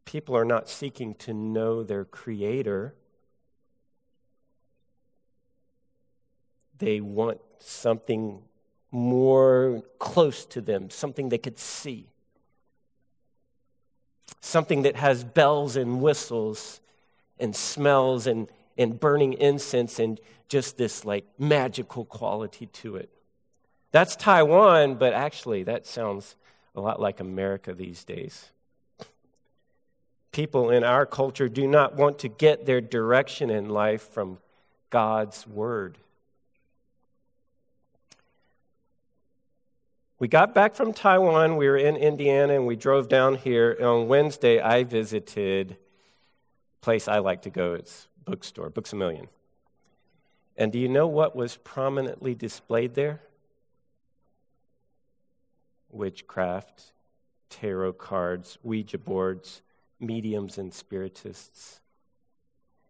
People 0.05 0.35
are 0.37 0.45
not 0.45 0.69
seeking 0.69 1.15
to 1.15 1.33
know 1.33 1.83
their 1.83 2.05
Creator 2.05 2.95
They 6.79 7.01
want 7.01 7.39
something 7.59 8.41
more 8.91 9.83
close 9.99 10.45
to 10.45 10.61
them, 10.61 10.89
something 10.89 11.29
they 11.29 11.37
could 11.37 11.59
see. 11.59 12.07
Something 14.41 14.83
that 14.83 14.95
has 14.95 15.23
bells 15.23 15.75
and 15.75 16.01
whistles 16.01 16.79
and 17.39 17.55
smells 17.55 18.27
and, 18.27 18.47
and 18.77 18.99
burning 18.99 19.33
incense 19.33 19.99
and 19.99 20.19
just 20.47 20.77
this 20.77 21.03
like 21.03 21.25
magical 21.37 22.05
quality 22.05 22.67
to 22.67 22.95
it. 22.95 23.09
That's 23.91 24.15
Taiwan, 24.15 24.95
but 24.95 25.13
actually, 25.13 25.63
that 25.63 25.85
sounds 25.85 26.35
a 26.75 26.81
lot 26.81 27.01
like 27.01 27.19
America 27.19 27.73
these 27.73 28.03
days. 28.03 28.51
People 30.31 30.69
in 30.69 30.83
our 30.83 31.05
culture 31.05 31.49
do 31.49 31.67
not 31.67 31.95
want 31.95 32.19
to 32.19 32.27
get 32.27 32.65
their 32.65 32.81
direction 32.81 33.49
in 33.49 33.69
life 33.69 34.01
from 34.01 34.37
God's 34.89 35.47
Word. 35.47 35.97
We 40.19 40.27
got 40.27 40.55
back 40.55 40.73
from 40.73 40.93
Taiwan. 40.93 41.57
We 41.57 41.67
were 41.67 41.77
in 41.77 41.95
Indiana 41.95 42.55
and 42.55 42.65
we 42.65 42.75
drove 42.75 43.07
down 43.07 43.35
here. 43.35 43.77
On 43.79 44.07
Wednesday, 44.07 44.59
I 44.59 44.83
visited 44.83 45.73
a 45.73 46.83
place 46.83 47.07
I 47.07 47.19
like 47.19 47.43
to 47.43 47.51
go. 47.51 47.75
It's 47.75 48.07
bookstore, 48.25 48.71
Books 48.71 48.93
a 48.93 48.95
Million. 48.95 49.27
And 50.57 50.71
do 50.71 50.79
you 50.79 50.89
know 50.89 51.05
what 51.05 51.35
was 51.35 51.57
prominently 51.57 52.33
displayed 52.33 52.95
there? 52.95 53.21
Witchcraft, 55.91 56.93
tarot 57.51 57.93
cards, 57.93 58.57
Ouija 58.63 58.97
boards, 58.97 59.61
mediums, 59.99 60.57
and 60.57 60.73
spiritists. 60.73 61.79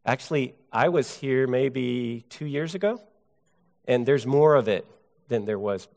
Actually, 0.06 0.56
I 0.72 0.88
was 0.88 1.18
here 1.18 1.46
maybe 1.46 2.24
two 2.30 2.46
years 2.46 2.74
ago, 2.74 3.02
and 3.86 4.06
there's 4.06 4.26
more 4.26 4.56
of 4.56 4.70
it 4.70 4.88
than 5.28 5.44
there 5.44 5.60
was 5.60 5.90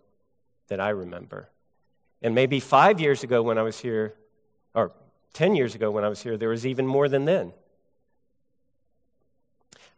that 0.71 0.81
I 0.81 0.89
remember. 0.89 1.51
And 2.23 2.35
maybe 2.35 2.61
five 2.61 3.01
years 3.01 3.23
ago 3.23 3.43
when 3.43 3.59
I 3.59 3.63
was 3.63 3.81
here, 3.81 4.15
or 4.75 4.93
10 5.35 5.55
years 5.55 5.75
ago 5.75 5.91
when 5.91 6.05
I 6.05 6.09
was 6.09 6.23
here, 6.23 6.37
there 6.37 6.49
was 6.49 6.65
even 6.65 6.87
more 6.87 7.09
than 7.09 7.27
then. 7.27 7.53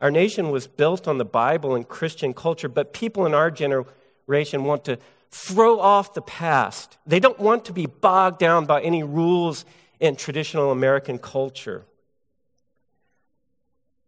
Our 0.01 0.11
nation 0.11 0.51
was 0.51 0.67
built 0.67 1.07
on 1.07 1.19
the 1.19 1.25
Bible 1.25 1.77
and 1.77 1.87
Christian 1.87 2.35
culture, 2.35 2.69
but 2.69 2.93
people 2.93 3.25
in 3.25 3.35
our 3.35 3.51
generation 3.51 4.65
want 4.65 4.85
to 4.87 4.99
throw 5.31 5.79
off 5.79 6.15
the 6.15 6.23
past. 6.23 6.99
They 7.07 7.21
don't 7.21 7.39
want 7.39 7.65
to 7.67 7.73
be 7.73 7.87
bogged 7.87 8.39
down 8.39 8.67
by 8.67 8.83
any 8.83 9.03
rules 9.03 9.65
in 10.01 10.17
traditional 10.17 10.73
American 10.73 11.19
culture. 11.19 11.85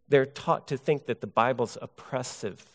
They're 0.09 0.25
taught 0.25 0.67
to 0.67 0.77
think 0.77 1.05
that 1.05 1.21
the 1.21 1.27
Bible's 1.27 1.77
oppressive. 1.81 2.65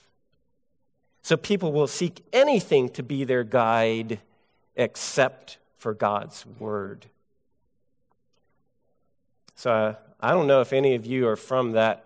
So 1.23 1.37
people 1.37 1.73
will 1.73 1.87
seek 1.87 2.25
anything 2.33 2.89
to 2.91 3.03
be 3.03 3.25
their 3.25 3.45
guide 3.45 4.21
except 4.75 5.59
for 5.77 5.95
God's 5.95 6.45
Word. 6.59 7.07
So 9.55 9.71
uh, 9.71 9.95
I 10.21 10.31
don't 10.33 10.47
know 10.47 10.61
if 10.61 10.73
any 10.73 10.95
of 10.95 11.05
you 11.05 11.29
are 11.29 11.37
from 11.37 11.73
that 11.73 12.05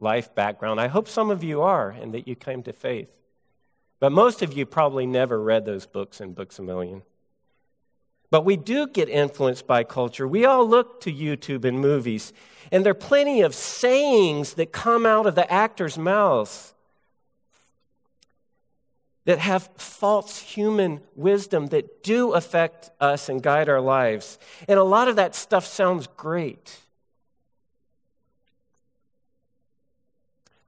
life 0.00 0.34
background. 0.34 0.80
I 0.80 0.88
hope 0.88 1.08
some 1.08 1.30
of 1.30 1.44
you 1.44 1.60
are 1.60 1.90
and 1.90 2.14
that 2.14 2.26
you 2.26 2.34
came 2.34 2.62
to 2.62 2.72
faith. 2.72 3.14
But 4.00 4.12
most 4.12 4.42
of 4.42 4.56
you 4.56 4.64
probably 4.64 5.06
never 5.06 5.40
read 5.40 5.64
those 5.64 5.86
books 5.86 6.20
in 6.20 6.32
Books 6.32 6.58
a 6.58 6.62
Million. 6.62 7.02
But 8.30 8.44
we 8.44 8.56
do 8.56 8.86
get 8.86 9.08
influenced 9.08 9.66
by 9.66 9.84
culture. 9.84 10.28
We 10.28 10.44
all 10.44 10.68
look 10.68 11.00
to 11.02 11.12
YouTube 11.12 11.64
and 11.64 11.80
movies, 11.80 12.32
and 12.70 12.84
there 12.84 12.90
are 12.90 12.94
plenty 12.94 13.40
of 13.40 13.54
sayings 13.54 14.54
that 14.54 14.70
come 14.70 15.06
out 15.06 15.26
of 15.26 15.34
the 15.34 15.50
actors' 15.50 15.96
mouths 15.98 16.74
that 19.28 19.40
have 19.40 19.68
false 19.76 20.38
human 20.38 21.02
wisdom 21.14 21.66
that 21.66 22.02
do 22.02 22.32
affect 22.32 22.88
us 22.98 23.28
and 23.28 23.42
guide 23.42 23.68
our 23.68 23.78
lives. 23.78 24.38
And 24.66 24.78
a 24.78 24.82
lot 24.82 25.06
of 25.06 25.16
that 25.16 25.34
stuff 25.34 25.66
sounds 25.66 26.06
great. 26.16 26.78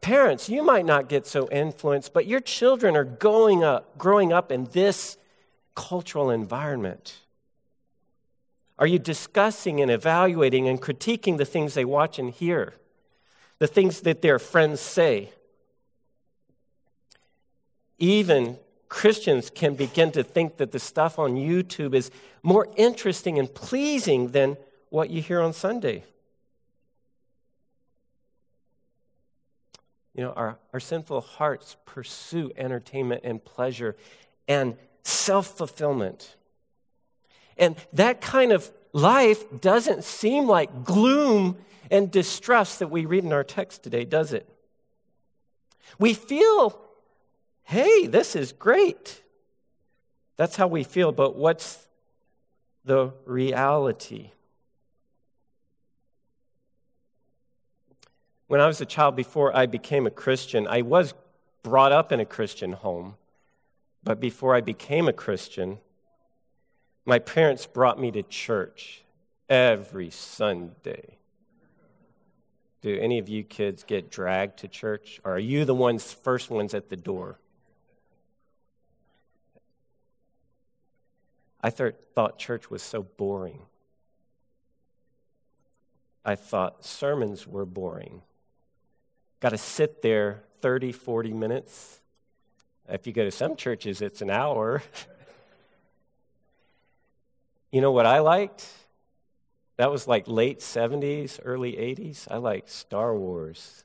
Parents, 0.02 0.50
you 0.50 0.62
might 0.62 0.84
not 0.84 1.08
get 1.08 1.26
so 1.26 1.48
influenced, 1.48 2.12
but 2.12 2.26
your 2.26 2.40
children 2.40 2.96
are 2.96 3.04
going 3.04 3.64
up, 3.64 3.96
growing 3.96 4.30
up 4.30 4.52
in 4.52 4.66
this 4.72 5.16
cultural 5.74 6.28
environment. 6.28 7.16
Are 8.78 8.86
you 8.86 8.98
discussing 8.98 9.80
and 9.80 9.90
evaluating 9.90 10.68
and 10.68 10.82
critiquing 10.82 11.38
the 11.38 11.46
things 11.46 11.72
they 11.72 11.86
watch 11.86 12.18
and 12.18 12.30
hear? 12.30 12.74
The 13.58 13.66
things 13.66 14.02
that 14.02 14.20
their 14.20 14.38
friends 14.38 14.82
say? 14.82 15.30
Even 18.00 18.58
Christians 18.88 19.50
can 19.50 19.76
begin 19.76 20.10
to 20.12 20.24
think 20.24 20.56
that 20.56 20.72
the 20.72 20.80
stuff 20.80 21.18
on 21.18 21.36
YouTube 21.36 21.94
is 21.94 22.10
more 22.42 22.66
interesting 22.76 23.38
and 23.38 23.54
pleasing 23.54 24.32
than 24.32 24.56
what 24.88 25.10
you 25.10 25.22
hear 25.22 25.40
on 25.40 25.52
Sunday. 25.52 26.02
You 30.14 30.24
know, 30.24 30.32
our, 30.32 30.58
our 30.72 30.80
sinful 30.80 31.20
hearts 31.20 31.76
pursue 31.84 32.50
entertainment 32.56 33.20
and 33.22 33.44
pleasure 33.44 33.96
and 34.48 34.76
self 35.04 35.56
fulfillment. 35.56 36.36
And 37.56 37.76
that 37.92 38.20
kind 38.20 38.50
of 38.50 38.72
life 38.92 39.44
doesn't 39.60 40.04
seem 40.04 40.46
like 40.46 40.84
gloom 40.84 41.58
and 41.90 42.10
distress 42.10 42.78
that 42.78 42.88
we 42.88 43.04
read 43.04 43.24
in 43.24 43.32
our 43.32 43.44
text 43.44 43.82
today, 43.82 44.04
does 44.04 44.32
it? 44.32 44.48
We 45.98 46.14
feel, 46.14 46.80
hey, 47.70 48.08
this 48.08 48.34
is 48.34 48.52
great. 48.52 49.22
That's 50.36 50.56
how 50.56 50.66
we 50.66 50.82
feel, 50.82 51.12
but 51.12 51.36
what's 51.36 51.86
the 52.84 53.12
reality? 53.24 54.32
When 58.48 58.60
I 58.60 58.66
was 58.66 58.80
a 58.80 58.86
child, 58.86 59.14
before 59.14 59.56
I 59.56 59.66
became 59.66 60.04
a 60.04 60.10
Christian, 60.10 60.66
I 60.66 60.82
was 60.82 61.14
brought 61.62 61.92
up 61.92 62.10
in 62.10 62.18
a 62.18 62.24
Christian 62.24 62.72
home. 62.72 63.14
But 64.02 64.18
before 64.18 64.56
I 64.56 64.62
became 64.62 65.06
a 65.06 65.12
Christian, 65.12 65.78
my 67.04 67.20
parents 67.20 67.66
brought 67.66 68.00
me 68.00 68.10
to 68.10 68.24
church 68.24 69.04
every 69.48 70.10
Sunday. 70.10 71.18
Do 72.82 72.98
any 72.98 73.20
of 73.20 73.28
you 73.28 73.44
kids 73.44 73.84
get 73.84 74.10
dragged 74.10 74.58
to 74.58 74.66
church? 74.66 75.20
Or 75.22 75.34
are 75.34 75.38
you 75.38 75.64
the 75.64 75.74
ones, 75.74 76.12
first 76.12 76.50
ones 76.50 76.74
at 76.74 76.88
the 76.88 76.96
door? 76.96 77.38
I 81.62 81.70
th- 81.70 81.94
thought 82.14 82.38
church 82.38 82.70
was 82.70 82.82
so 82.82 83.02
boring. 83.02 83.60
I 86.24 86.34
thought 86.34 86.84
sermons 86.84 87.46
were 87.46 87.66
boring. 87.66 88.22
Got 89.40 89.50
to 89.50 89.58
sit 89.58 90.02
there 90.02 90.42
30, 90.60 90.92
40 90.92 91.32
minutes. 91.32 92.00
If 92.88 93.06
you 93.06 93.12
go 93.12 93.24
to 93.24 93.30
some 93.30 93.56
churches, 93.56 94.02
it's 94.02 94.20
an 94.20 94.30
hour. 94.30 94.82
you 97.72 97.80
know 97.80 97.92
what 97.92 98.06
I 98.06 98.18
liked? 98.18 98.66
That 99.76 99.90
was 99.90 100.06
like 100.06 100.28
late 100.28 100.60
70s, 100.60 101.40
early 101.42 101.72
80s. 101.72 102.26
I 102.30 102.36
liked 102.36 102.68
Star 102.68 103.16
Wars. 103.16 103.84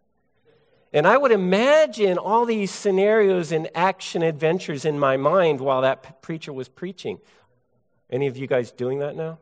And 0.92 1.08
I 1.08 1.18
would 1.18 1.32
imagine 1.32 2.18
all 2.18 2.46
these 2.46 2.72
scenarios 2.72 3.52
and 3.52 3.70
action 3.76 4.22
adventures 4.22 4.86
in 4.86 5.00
my 5.00 5.18
mind 5.18 5.60
while 5.62 5.82
that 5.82 6.22
preacher 6.22 6.52
was 6.52 6.68
preaching. 6.68 7.20
Any 8.10 8.28
of 8.28 8.38
you 8.38 8.48
guys 8.48 8.72
doing 8.72 9.00
that 9.00 9.16
now? 9.16 9.40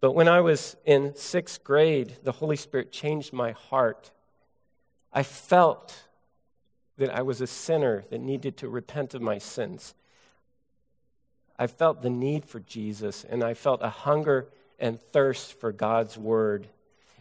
But 0.00 0.12
when 0.12 0.26
I 0.26 0.40
was 0.40 0.76
in 0.84 1.14
sixth 1.14 1.62
grade, 1.62 2.16
the 2.24 2.32
Holy 2.32 2.56
Spirit 2.56 2.90
changed 2.90 3.32
my 3.32 3.52
heart. 3.52 4.10
I 5.12 5.22
felt 5.22 6.08
that 6.98 7.14
I 7.14 7.22
was 7.22 7.40
a 7.40 7.46
sinner 7.46 8.04
that 8.10 8.20
needed 8.20 8.56
to 8.58 8.68
repent 8.68 9.14
of 9.14 9.22
my 9.22 9.38
sins. 9.38 9.94
I 11.56 11.68
felt 11.68 12.02
the 12.02 12.10
need 12.10 12.44
for 12.44 12.58
Jesus, 12.58 13.24
and 13.24 13.44
I 13.44 13.54
felt 13.54 13.80
a 13.80 13.90
hunger 13.90 14.48
and 14.80 15.00
thirst 15.00 15.58
for 15.60 15.70
God's 15.70 16.18
Word. 16.18 16.66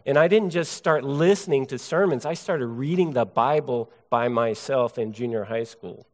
And 0.04 0.18
I 0.18 0.28
didn't 0.28 0.50
just 0.50 0.74
start 0.74 1.04
listening 1.04 1.68
to 1.68 1.78
sermons, 1.78 2.26
I 2.26 2.34
started 2.34 2.66
reading 2.66 3.12
the 3.12 3.26
Bible 3.26 3.92
by 4.10 4.28
myself 4.28 4.98
in 4.98 5.14
junior 5.14 5.44
high 5.44 5.66
school. 5.66 6.08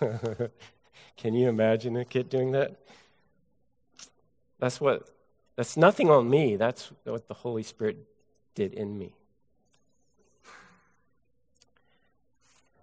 Can 1.16 1.34
you 1.34 1.48
imagine 1.48 1.96
a 1.96 2.04
kid 2.04 2.28
doing 2.28 2.52
that? 2.52 2.76
That's 4.58 4.80
what 4.80 5.08
that's 5.56 5.76
nothing 5.76 6.10
on 6.10 6.28
me. 6.28 6.56
That's 6.56 6.92
what 7.04 7.28
the 7.28 7.34
Holy 7.34 7.62
Spirit 7.62 7.96
did 8.54 8.74
in 8.74 8.98
me. 8.98 9.14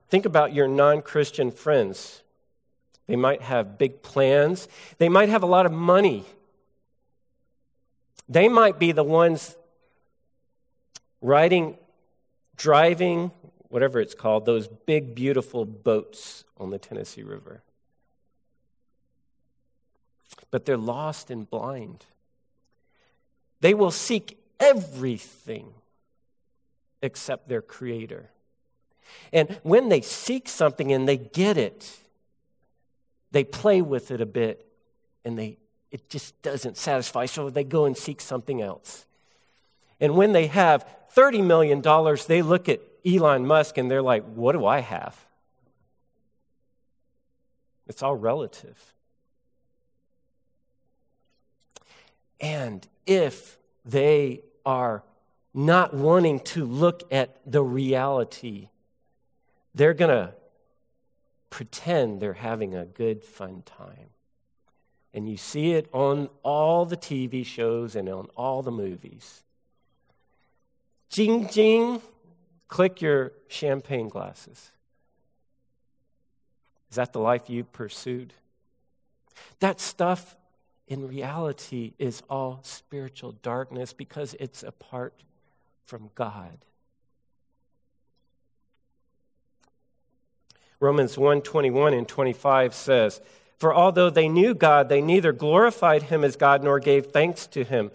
Think 0.09 0.25
about 0.25 0.53
your 0.53 0.67
non 0.67 1.01
Christian 1.01 1.51
friends. 1.51 2.21
They 3.07 3.15
might 3.15 3.41
have 3.41 3.77
big 3.77 4.01
plans, 4.01 4.67
they 4.97 5.09
might 5.09 5.29
have 5.29 5.43
a 5.43 5.47
lot 5.47 5.65
of 5.65 5.71
money. 5.71 6.25
They 8.29 8.47
might 8.47 8.79
be 8.79 8.93
the 8.93 9.03
ones 9.03 9.55
riding, 11.21 11.77
driving, 12.55 13.31
whatever 13.73 13.99
it's 13.99 14.13
called, 14.13 14.45
those 14.45 14.67
big, 14.67 15.15
beautiful 15.15 15.65
boats 15.65 16.43
on 16.59 16.69
the 16.69 16.77
Tennessee 16.77 17.23
River. 17.23 17.63
But 20.51 20.65
they're 20.65 20.77
lost 20.77 21.31
and 21.31 21.49
blind. 21.49 22.05
They 23.61 23.73
will 23.73 23.89
seek 23.89 24.37
everything 24.59 25.73
except 27.01 27.49
their 27.49 27.63
Creator. 27.63 28.29
And 29.33 29.59
when 29.63 29.89
they 29.89 30.01
seek 30.01 30.47
something 30.47 30.91
and 30.91 31.09
they 31.09 31.17
get 31.17 31.57
it, 31.57 31.97
they 33.31 33.43
play 33.43 33.81
with 33.81 34.11
it 34.11 34.21
a 34.21 34.27
bit 34.27 34.67
and 35.25 35.35
they, 35.35 35.57
it 35.89 36.11
just 36.11 36.39
doesn't 36.43 36.77
satisfy, 36.77 37.25
so 37.25 37.49
they 37.49 37.63
go 37.63 37.85
and 37.85 37.97
seek 37.97 38.21
something 38.21 38.61
else. 38.61 39.07
And 39.99 40.15
when 40.15 40.31
they 40.31 40.45
have 40.45 40.85
$30 41.15 41.43
million, 41.43 41.81
they 42.27 42.43
look 42.43 42.69
at 42.69 42.79
Elon 43.05 43.45
Musk 43.45 43.77
and 43.77 43.89
they're 43.89 44.01
like, 44.01 44.23
What 44.25 44.53
do 44.53 44.65
I 44.65 44.79
have? 44.79 45.25
It's 47.87 48.01
all 48.01 48.15
relative. 48.15 48.93
And 52.39 52.85
if 53.05 53.57
they 53.85 54.41
are 54.65 55.03
not 55.53 55.93
wanting 55.93 56.39
to 56.41 56.65
look 56.65 57.03
at 57.11 57.39
the 57.45 57.61
reality, 57.61 58.69
they're 59.75 59.93
going 59.93 60.09
to 60.09 60.33
pretend 61.49 62.19
they're 62.19 62.33
having 62.33 62.75
a 62.75 62.85
good, 62.85 63.23
fun 63.23 63.63
time. 63.65 64.09
And 65.13 65.29
you 65.29 65.37
see 65.37 65.73
it 65.73 65.87
on 65.93 66.29
all 66.41 66.85
the 66.85 66.97
TV 66.97 67.45
shows 67.45 67.95
and 67.95 68.09
on 68.09 68.27
all 68.35 68.63
the 68.63 68.71
movies. 68.71 69.43
Jing, 71.09 71.47
jing, 71.49 72.01
click 72.73 73.03
your 73.03 73.31
champagne 73.47 74.09
glasses. 74.09 74.71
Is 76.89 76.95
that 76.95 77.13
the 77.13 77.19
life 77.19 77.47
you 77.47 77.63
pursued? 77.63 78.33
That 79.59 79.79
stuff 79.79 80.35
in 80.87 81.07
reality 81.07 81.93
is 81.99 82.23
all 82.31 82.61
spiritual 82.63 83.33
darkness 83.43 83.93
because 83.93 84.35
it's 84.39 84.63
apart 84.63 85.13
from 85.85 86.09
God. 86.15 86.65
Romans 90.79 91.15
1:21 91.15 91.93
and 91.93 92.07
25 92.07 92.73
says, 92.73 93.21
"For 93.55 93.71
although 93.71 94.09
they 94.09 94.27
knew 94.27 94.55
God, 94.55 94.89
they 94.89 94.99
neither 94.99 95.31
glorified 95.31 96.03
him 96.09 96.23
as 96.23 96.35
God 96.35 96.63
nor 96.63 96.79
gave 96.79 97.11
thanks 97.11 97.45
to 97.45 97.63
him, 97.63 97.91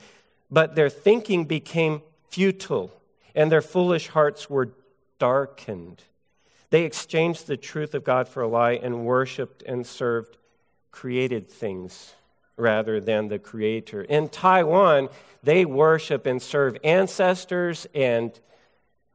but 0.48 0.76
their 0.76 0.88
thinking 0.88 1.46
became 1.46 2.00
futile, 2.30 2.92
and 3.34 3.50
their 3.50 3.62
foolish 3.62 4.08
hearts 4.08 4.48
were 4.48 4.70
darkened. 5.18 6.04
They 6.70 6.84
exchanged 6.84 7.46
the 7.46 7.56
truth 7.56 7.94
of 7.94 8.04
God 8.04 8.28
for 8.28 8.42
a 8.42 8.48
lie 8.48 8.72
and 8.72 9.04
worshiped 9.04 9.62
and 9.62 9.86
served 9.86 10.36
created 10.90 11.50
things 11.50 12.14
rather 12.56 13.00
than 13.00 13.28
the 13.28 13.38
creator. 13.38 14.02
In 14.02 14.28
Taiwan, 14.28 15.08
they 15.42 15.64
worship 15.64 16.26
and 16.26 16.42
serve 16.42 16.76
ancestors 16.82 17.86
and 17.94 18.38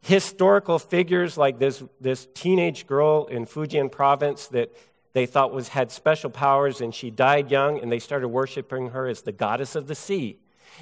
historical 0.01 0.79
figures 0.79 1.37
like 1.37 1.59
this, 1.59 1.83
this 1.99 2.27
teenage 2.33 2.87
girl 2.87 3.25
in 3.25 3.45
Fujian 3.45 3.91
province 3.91 4.47
that 4.47 4.75
they 5.13 5.25
thought 5.25 5.53
was 5.53 5.69
had 5.69 5.91
special 5.91 6.29
powers 6.29 6.81
and 6.81 6.93
she 6.93 7.11
died 7.11 7.51
young 7.51 7.79
and 7.79 7.91
they 7.91 7.99
started 7.99 8.29
worshiping 8.29 8.89
her 8.89 9.07
as 9.07 9.21
the 9.21 9.31
goddess 9.31 9.75
of 9.75 9.87
the 9.87 9.95
sea. 9.95 10.39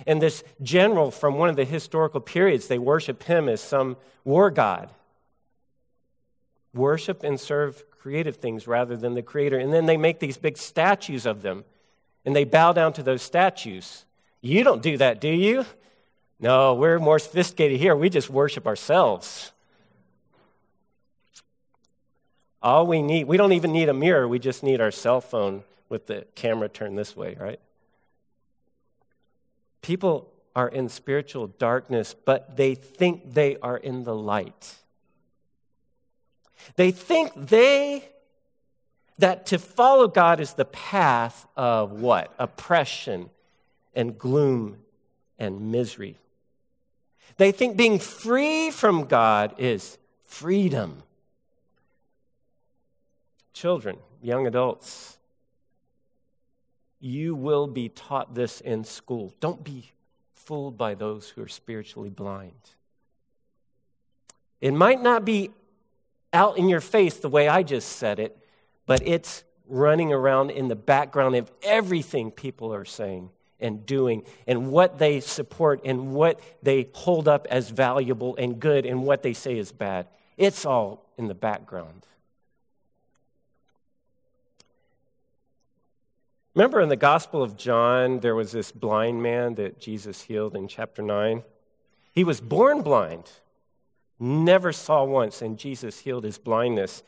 And 0.07 0.21
this 0.21 0.43
general 0.61 1.11
from 1.11 1.37
one 1.37 1.49
of 1.49 1.55
the 1.55 1.65
historical 1.65 2.19
periods, 2.19 2.67
they 2.67 2.79
worship 2.79 3.23
him 3.23 3.47
as 3.49 3.61
some 3.61 3.97
war 4.23 4.49
god. 4.49 4.89
Worship 6.73 7.23
and 7.23 7.39
serve 7.39 7.83
creative 7.91 8.37
things 8.37 8.67
rather 8.67 8.95
than 8.95 9.13
the 9.13 9.21
creator. 9.21 9.57
And 9.57 9.71
then 9.71 9.85
they 9.85 9.97
make 9.97 10.19
these 10.19 10.37
big 10.37 10.57
statues 10.57 11.25
of 11.25 11.41
them 11.41 11.65
and 12.25 12.35
they 12.35 12.43
bow 12.43 12.73
down 12.73 12.93
to 12.93 13.03
those 13.03 13.21
statues. 13.21 14.05
You 14.41 14.63
don't 14.63 14.81
do 14.81 14.97
that, 14.97 15.21
do 15.21 15.29
you? 15.29 15.65
No, 16.39 16.73
we're 16.73 16.99
more 16.99 17.19
sophisticated 17.19 17.79
here. 17.79 17.95
We 17.95 18.09
just 18.09 18.29
worship 18.29 18.65
ourselves. 18.65 19.51
All 22.63 22.85
we 22.85 23.01
need, 23.01 23.25
we 23.25 23.37
don't 23.37 23.53
even 23.53 23.71
need 23.71 23.89
a 23.89 23.93
mirror, 23.93 24.27
we 24.27 24.39
just 24.39 24.63
need 24.63 24.81
our 24.81 24.91
cell 24.91 25.21
phone 25.21 25.63
with 25.89 26.07
the 26.07 26.25
camera 26.35 26.69
turned 26.69 26.97
this 26.97 27.15
way, 27.15 27.35
right? 27.39 27.59
People 29.81 30.31
are 30.55 30.67
in 30.67 30.89
spiritual 30.89 31.47
darkness, 31.47 32.13
but 32.13 32.57
they 32.57 32.75
think 32.75 33.33
they 33.33 33.57
are 33.57 33.77
in 33.77 34.03
the 34.03 34.15
light. 34.15 34.75
They 36.75 36.91
think 36.91 37.31
they 37.35 38.09
that 39.17 39.45
to 39.47 39.59
follow 39.59 40.07
God 40.07 40.39
is 40.39 40.53
the 40.53 40.65
path 40.65 41.47
of 41.55 41.91
what? 41.91 42.33
Oppression 42.39 43.29
and 43.93 44.17
gloom 44.17 44.79
and 45.37 45.71
misery. 45.71 46.17
They 47.37 47.51
think 47.51 47.77
being 47.77 47.99
free 47.99 48.71
from 48.71 49.05
God 49.05 49.53
is 49.57 49.97
freedom. 50.23 51.03
Children, 53.53 53.97
young 54.21 54.47
adults, 54.47 55.17
you 57.01 57.33
will 57.35 57.67
be 57.67 57.89
taught 57.89 58.35
this 58.35 58.61
in 58.61 58.83
school. 58.83 59.33
Don't 59.39 59.63
be 59.63 59.91
fooled 60.33 60.77
by 60.77 60.93
those 60.93 61.29
who 61.29 61.41
are 61.41 61.47
spiritually 61.47 62.09
blind. 62.09 62.71
It 64.61 64.71
might 64.71 65.01
not 65.01 65.25
be 65.25 65.49
out 66.31 66.57
in 66.57 66.69
your 66.69 66.79
face 66.79 67.17
the 67.17 67.29
way 67.29 67.47
I 67.47 67.63
just 67.63 67.89
said 67.89 68.19
it, 68.19 68.37
but 68.85 69.01
it's 69.05 69.43
running 69.67 70.13
around 70.13 70.51
in 70.51 70.67
the 70.67 70.75
background 70.75 71.35
of 71.35 71.51
everything 71.63 72.29
people 72.29 72.73
are 72.73 72.85
saying 72.85 73.31
and 73.59 73.85
doing 73.85 74.23
and 74.45 74.71
what 74.71 74.99
they 74.99 75.19
support 75.19 75.81
and 75.83 76.13
what 76.13 76.39
they 76.61 76.89
hold 76.93 77.27
up 77.27 77.47
as 77.49 77.69
valuable 77.69 78.35
and 78.37 78.59
good 78.59 78.85
and 78.85 79.03
what 79.03 79.23
they 79.23 79.33
say 79.33 79.57
is 79.57 79.71
bad. 79.71 80.07
It's 80.37 80.65
all 80.65 81.09
in 81.17 81.27
the 81.27 81.35
background. 81.35 82.05
Remember 86.53 86.81
in 86.81 86.89
the 86.89 86.97
Gospel 86.97 87.41
of 87.41 87.55
John, 87.55 88.19
there 88.19 88.35
was 88.35 88.51
this 88.51 88.71
blind 88.71 89.23
man 89.23 89.55
that 89.55 89.79
Jesus 89.79 90.23
healed 90.23 90.55
in 90.55 90.67
chapter 90.67 91.01
9? 91.01 91.43
He 92.11 92.25
was 92.25 92.41
born 92.41 92.81
blind, 92.81 93.31
never 94.19 94.73
saw 94.73 95.05
once, 95.05 95.41
and 95.41 95.57
Jesus 95.57 95.99
healed 95.99 96.25
his 96.25 96.37
blindness. 96.37 97.03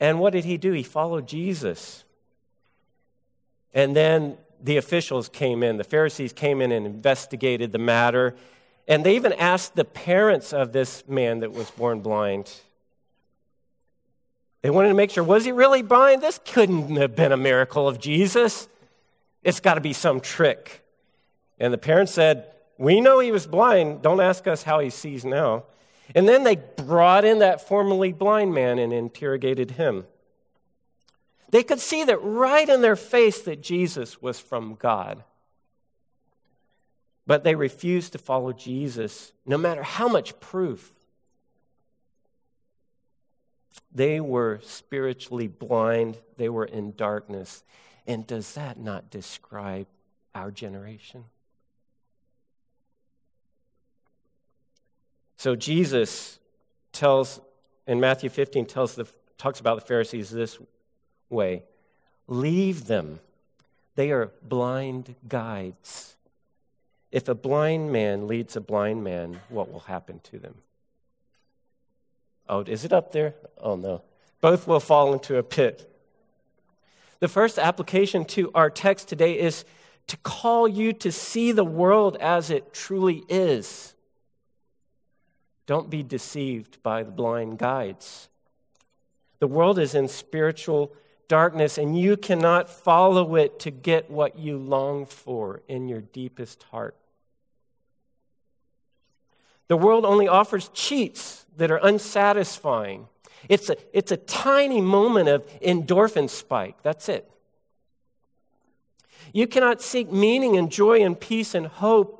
And 0.00 0.18
what 0.18 0.32
did 0.32 0.44
he 0.44 0.56
do? 0.56 0.72
He 0.72 0.82
followed 0.82 1.28
Jesus. 1.28 2.04
And 3.72 3.94
then 3.94 4.38
the 4.60 4.76
officials 4.76 5.28
came 5.28 5.62
in, 5.62 5.76
the 5.76 5.84
Pharisees 5.84 6.32
came 6.32 6.60
in 6.60 6.72
and 6.72 6.84
investigated 6.84 7.70
the 7.70 7.78
matter. 7.78 8.34
And 8.88 9.04
they 9.04 9.14
even 9.14 9.34
asked 9.34 9.76
the 9.76 9.84
parents 9.84 10.52
of 10.52 10.72
this 10.72 11.04
man 11.06 11.38
that 11.38 11.52
was 11.52 11.70
born 11.70 12.00
blind. 12.00 12.50
They 14.62 14.70
wanted 14.70 14.88
to 14.88 14.94
make 14.94 15.10
sure 15.10 15.24
was 15.24 15.44
he 15.44 15.52
really 15.52 15.82
blind? 15.82 16.22
This 16.22 16.40
couldn't 16.44 16.96
have 16.96 17.16
been 17.16 17.32
a 17.32 17.36
miracle 17.36 17.88
of 17.88 17.98
Jesus. 17.98 18.68
It's 19.42 19.60
got 19.60 19.74
to 19.74 19.80
be 19.80 19.92
some 19.92 20.20
trick. 20.20 20.84
And 21.58 21.72
the 21.72 21.78
parents 21.78 22.12
said, 22.12 22.52
We 22.78 23.00
know 23.00 23.20
he 23.20 23.32
was 23.32 23.46
blind. 23.46 24.02
Don't 24.02 24.20
ask 24.20 24.46
us 24.46 24.62
how 24.62 24.80
he 24.80 24.90
sees 24.90 25.24
now. 25.24 25.64
And 26.14 26.28
then 26.28 26.44
they 26.44 26.56
brought 26.56 27.24
in 27.24 27.38
that 27.38 27.66
formerly 27.66 28.12
blind 28.12 28.52
man 28.52 28.78
and 28.78 28.92
interrogated 28.92 29.72
him. 29.72 30.06
They 31.50 31.62
could 31.62 31.80
see 31.80 32.04
that 32.04 32.18
right 32.18 32.68
in 32.68 32.80
their 32.80 32.96
face 32.96 33.42
that 33.42 33.60
Jesus 33.60 34.20
was 34.20 34.38
from 34.38 34.74
God. 34.74 35.24
But 37.26 37.44
they 37.44 37.54
refused 37.54 38.12
to 38.12 38.18
follow 38.18 38.52
Jesus, 38.52 39.32
no 39.46 39.56
matter 39.56 39.82
how 39.82 40.08
much 40.08 40.38
proof. 40.40 40.92
They 43.92 44.20
were 44.20 44.60
spiritually 44.62 45.48
blind, 45.48 46.18
they 46.36 46.48
were 46.48 46.64
in 46.64 46.94
darkness. 46.96 47.64
And 48.06 48.26
does 48.26 48.54
that 48.54 48.78
not 48.78 49.10
describe 49.10 49.86
our 50.34 50.50
generation? 50.50 51.24
So 55.36 55.56
Jesus 55.56 56.38
tells 56.92 57.40
in 57.86 57.98
Matthew 57.98 58.30
15 58.30 58.66
tells 58.66 58.94
the, 58.94 59.06
talks 59.36 59.58
about 59.58 59.74
the 59.80 59.86
Pharisees 59.86 60.30
this 60.30 60.58
way. 61.28 61.64
Leave 62.28 62.86
them. 62.86 63.18
They 63.96 64.12
are 64.12 64.30
blind 64.42 65.16
guides. 65.28 66.14
If 67.10 67.28
a 67.28 67.34
blind 67.34 67.90
man 67.90 68.28
leads 68.28 68.54
a 68.54 68.60
blind 68.60 69.02
man, 69.02 69.40
what 69.48 69.72
will 69.72 69.80
happen 69.80 70.20
to 70.24 70.38
them? 70.38 70.54
Oh, 72.50 72.62
is 72.62 72.84
it 72.84 72.92
up 72.92 73.12
there? 73.12 73.36
Oh 73.60 73.76
no. 73.76 74.02
Both 74.40 74.66
will 74.66 74.80
fall 74.80 75.12
into 75.12 75.36
a 75.36 75.42
pit. 75.42 75.88
The 77.20 77.28
first 77.28 77.60
application 77.60 78.24
to 78.26 78.50
our 78.54 78.68
text 78.68 79.06
today 79.06 79.38
is 79.38 79.64
to 80.08 80.16
call 80.16 80.66
you 80.66 80.92
to 80.94 81.12
see 81.12 81.52
the 81.52 81.64
world 81.64 82.16
as 82.16 82.50
it 82.50 82.74
truly 82.74 83.22
is. 83.28 83.94
Don't 85.66 85.88
be 85.88 86.02
deceived 86.02 86.82
by 86.82 87.04
the 87.04 87.12
blind 87.12 87.58
guides. 87.58 88.28
The 89.38 89.46
world 89.46 89.78
is 89.78 89.94
in 89.94 90.08
spiritual 90.08 90.92
darkness, 91.28 91.78
and 91.78 91.96
you 91.96 92.16
cannot 92.16 92.68
follow 92.68 93.36
it 93.36 93.60
to 93.60 93.70
get 93.70 94.10
what 94.10 94.36
you 94.36 94.58
long 94.58 95.06
for 95.06 95.62
in 95.68 95.88
your 95.88 96.00
deepest 96.00 96.64
heart. 96.64 96.96
The 99.68 99.76
world 99.76 100.04
only 100.04 100.26
offers 100.26 100.68
cheats 100.74 101.46
that 101.60 101.70
are 101.70 101.78
unsatisfying. 101.82 103.06
It's 103.48 103.70
a, 103.70 103.76
it's 103.92 104.10
a 104.10 104.16
tiny 104.16 104.80
moment 104.80 105.28
of 105.28 105.46
endorphin 105.60 106.28
spike. 106.28 106.82
That's 106.82 107.08
it. 107.08 107.30
You 109.32 109.46
cannot 109.46 109.80
seek 109.80 110.10
meaning 110.10 110.56
and 110.56 110.72
joy 110.72 111.02
and 111.02 111.18
peace 111.18 111.54
and 111.54 111.66
hope 111.66 112.16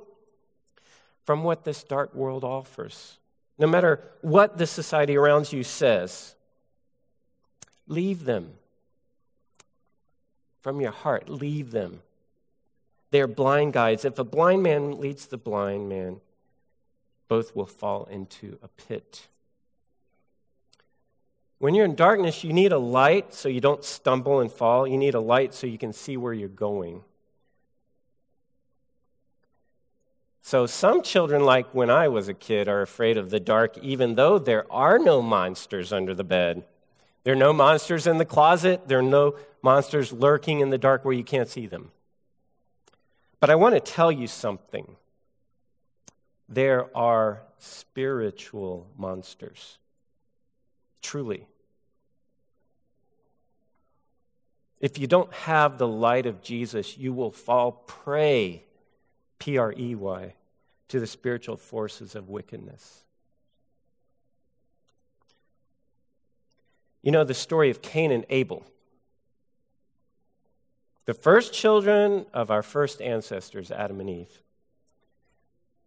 from 1.24 1.42
what 1.42 1.64
this 1.64 1.82
dark 1.82 2.14
world 2.14 2.44
offers 2.44 3.18
no 3.60 3.66
matter 3.66 4.00
what 4.22 4.56
the 4.56 4.66
society 4.66 5.16
around 5.16 5.52
you 5.52 5.62
says. 5.62 6.34
Leave 7.86 8.24
them 8.24 8.54
from 10.62 10.80
your 10.80 10.92
heart. 10.92 11.28
Leave 11.28 11.70
them. 11.70 12.00
They 13.10 13.20
are 13.20 13.26
blind 13.26 13.74
guides. 13.74 14.06
If 14.06 14.18
a 14.18 14.24
blind 14.24 14.62
man 14.62 14.98
leads 14.98 15.26
the 15.26 15.36
blind 15.36 15.90
man, 15.90 16.22
both 17.28 17.54
will 17.54 17.66
fall 17.66 18.04
into 18.10 18.58
a 18.62 18.68
pit. 18.68 19.28
When 21.60 21.74
you're 21.74 21.84
in 21.84 21.94
darkness, 21.94 22.42
you 22.42 22.54
need 22.54 22.72
a 22.72 22.78
light 22.78 23.34
so 23.34 23.50
you 23.50 23.60
don't 23.60 23.84
stumble 23.84 24.40
and 24.40 24.50
fall. 24.50 24.86
You 24.86 24.96
need 24.96 25.14
a 25.14 25.20
light 25.20 25.52
so 25.52 25.66
you 25.66 25.76
can 25.76 25.92
see 25.92 26.16
where 26.16 26.32
you're 26.32 26.48
going. 26.48 27.04
So, 30.40 30.64
some 30.64 31.02
children, 31.02 31.44
like 31.44 31.74
when 31.74 31.90
I 31.90 32.08
was 32.08 32.28
a 32.28 32.34
kid, 32.34 32.66
are 32.66 32.80
afraid 32.80 33.18
of 33.18 33.28
the 33.28 33.38
dark, 33.38 33.76
even 33.76 34.14
though 34.14 34.38
there 34.38 34.64
are 34.72 34.98
no 34.98 35.20
monsters 35.20 35.92
under 35.92 36.14
the 36.14 36.24
bed. 36.24 36.64
There 37.24 37.34
are 37.34 37.36
no 37.36 37.52
monsters 37.52 38.06
in 38.06 38.16
the 38.16 38.24
closet. 38.24 38.88
There 38.88 39.00
are 39.00 39.02
no 39.02 39.36
monsters 39.60 40.14
lurking 40.14 40.60
in 40.60 40.70
the 40.70 40.78
dark 40.78 41.04
where 41.04 41.12
you 41.12 41.24
can't 41.24 41.48
see 41.48 41.66
them. 41.66 41.90
But 43.38 43.50
I 43.50 43.54
want 43.54 43.74
to 43.74 43.80
tell 43.80 44.10
you 44.10 44.26
something. 44.26 44.96
There 46.48 46.88
are 46.96 47.42
spiritual 47.58 48.86
monsters. 48.96 49.76
Truly. 51.02 51.46
If 54.80 54.98
you 54.98 55.06
don't 55.06 55.32
have 55.32 55.76
the 55.76 55.86
light 55.86 56.24
of 56.26 56.42
Jesus, 56.42 56.96
you 56.96 57.12
will 57.12 57.30
fall 57.30 57.72
prey, 57.86 58.64
P 59.38 59.58
R 59.58 59.74
E 59.76 59.94
Y, 59.94 60.34
to 60.88 60.98
the 60.98 61.06
spiritual 61.06 61.56
forces 61.56 62.14
of 62.14 62.30
wickedness. 62.30 63.04
You 67.02 67.12
know 67.12 67.24
the 67.24 67.34
story 67.34 67.70
of 67.70 67.82
Cain 67.82 68.10
and 68.10 68.24
Abel. 68.30 68.64
The 71.06 71.14
first 71.14 71.52
children 71.52 72.26
of 72.32 72.50
our 72.50 72.62
first 72.62 73.00
ancestors, 73.02 73.70
Adam 73.70 74.00
and 74.00 74.10
Eve. 74.10 74.42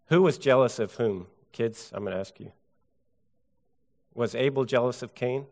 Who 0.08 0.22
was 0.22 0.38
jealous 0.38 0.80
of 0.80 0.96
whom? 0.96 1.28
Kids, 1.52 1.92
I'm 1.94 2.04
going 2.04 2.14
to 2.14 2.20
ask 2.20 2.40
you. 2.40 2.52
Was 4.14 4.36
Abel 4.36 4.66
jealous 4.66 5.02
of 5.02 5.16
Cain? 5.16 5.46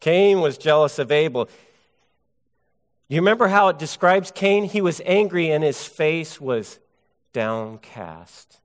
Cain 0.00 0.40
was 0.40 0.58
jealous 0.58 0.98
of 0.98 1.12
Abel. 1.12 1.48
You 3.08 3.20
remember 3.20 3.48
how 3.48 3.68
it 3.68 3.78
describes 3.78 4.30
Cain? 4.30 4.64
He 4.64 4.80
was 4.80 5.00
angry 5.04 5.50
and 5.50 5.62
his 5.62 5.84
face 5.84 6.40
was 6.40 6.78
downcast. 7.32 8.60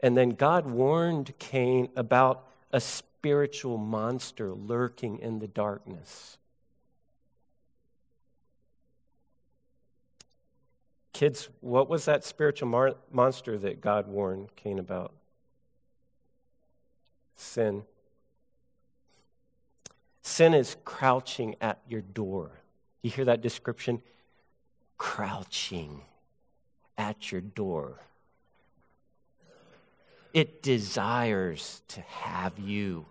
And 0.00 0.16
then 0.16 0.30
God 0.30 0.66
warned 0.66 1.38
Cain 1.38 1.88
about 1.96 2.46
a 2.72 2.80
spiritual 2.80 3.76
monster 3.76 4.52
lurking 4.52 5.18
in 5.18 5.40
the 5.40 5.48
darkness. 5.48 6.38
Kids, 11.12 11.50
what 11.60 11.88
was 11.88 12.06
that 12.06 12.24
spiritual 12.24 12.68
mar- 12.68 12.94
monster 13.10 13.58
that 13.58 13.80
God 13.80 14.06
warned 14.06 14.54
Cain 14.56 14.78
about? 14.78 15.12
Sin. 17.36 17.82
Sin 20.22 20.54
is 20.54 20.76
crouching 20.84 21.56
at 21.60 21.78
your 21.88 22.02
door. 22.02 22.50
You 23.02 23.10
hear 23.10 23.24
that 23.24 23.40
description? 23.40 24.02
Crouching 24.98 26.02
at 26.98 27.32
your 27.32 27.40
door. 27.40 28.00
It 30.32 30.62
desires 30.62 31.82
to 31.88 32.00
have 32.02 32.58
you, 32.58 33.06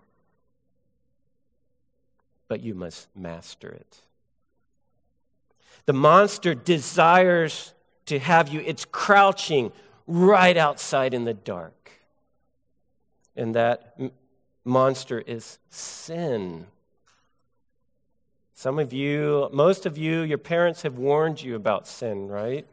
but 2.48 2.60
you 2.60 2.74
must 2.74 3.08
master 3.14 3.68
it. 3.68 4.00
The 5.86 5.92
monster 5.92 6.54
desires 6.54 7.74
to 8.06 8.18
have 8.18 8.48
you, 8.48 8.60
it's 8.60 8.84
crouching 8.84 9.72
right 10.06 10.56
outside 10.56 11.14
in 11.14 11.24
the 11.24 11.34
dark. 11.34 11.90
And 13.36 13.54
that 13.54 13.94
m- 13.98 14.12
monster 14.64 15.20
is 15.20 15.58
sin. 15.68 16.66
Some 18.60 18.78
of 18.78 18.92
you, 18.92 19.48
most 19.54 19.86
of 19.86 19.96
you, 19.96 20.20
your 20.20 20.36
parents 20.36 20.82
have 20.82 20.98
warned 20.98 21.40
you 21.40 21.56
about 21.56 21.88
sin, 21.88 22.28
right? 22.28 22.66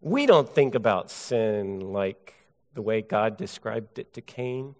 We 0.00 0.26
don't 0.26 0.52
think 0.52 0.74
about 0.74 1.08
sin 1.08 1.92
like 1.92 2.34
the 2.74 2.82
way 2.82 3.02
God 3.02 3.36
described 3.36 4.00
it 4.00 4.12
to 4.14 4.20
Cain. 4.20 4.74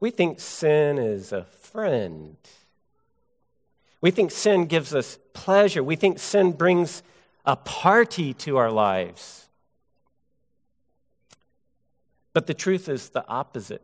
We 0.00 0.10
think 0.10 0.40
sin 0.40 0.96
is 0.96 1.30
a 1.30 1.44
friend 1.44 2.38
we 4.00 4.10
think 4.10 4.30
sin 4.30 4.66
gives 4.66 4.94
us 4.94 5.18
pleasure. 5.32 5.82
We 5.82 5.96
think 5.96 6.20
sin 6.20 6.52
brings 6.52 7.02
a 7.44 7.56
party 7.56 8.32
to 8.34 8.56
our 8.56 8.70
lives. 8.70 9.48
But 12.32 12.46
the 12.46 12.54
truth 12.54 12.88
is 12.88 13.08
the 13.08 13.26
opposite. 13.26 13.82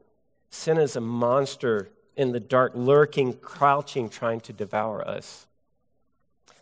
Sin 0.50 0.78
is 0.78 0.94
a 0.94 1.00
monster 1.00 1.90
in 2.16 2.32
the 2.32 2.40
dark, 2.40 2.72
lurking, 2.74 3.34
crouching, 3.34 4.08
trying 4.08 4.40
to 4.40 4.52
devour 4.52 5.06
us. 5.06 5.46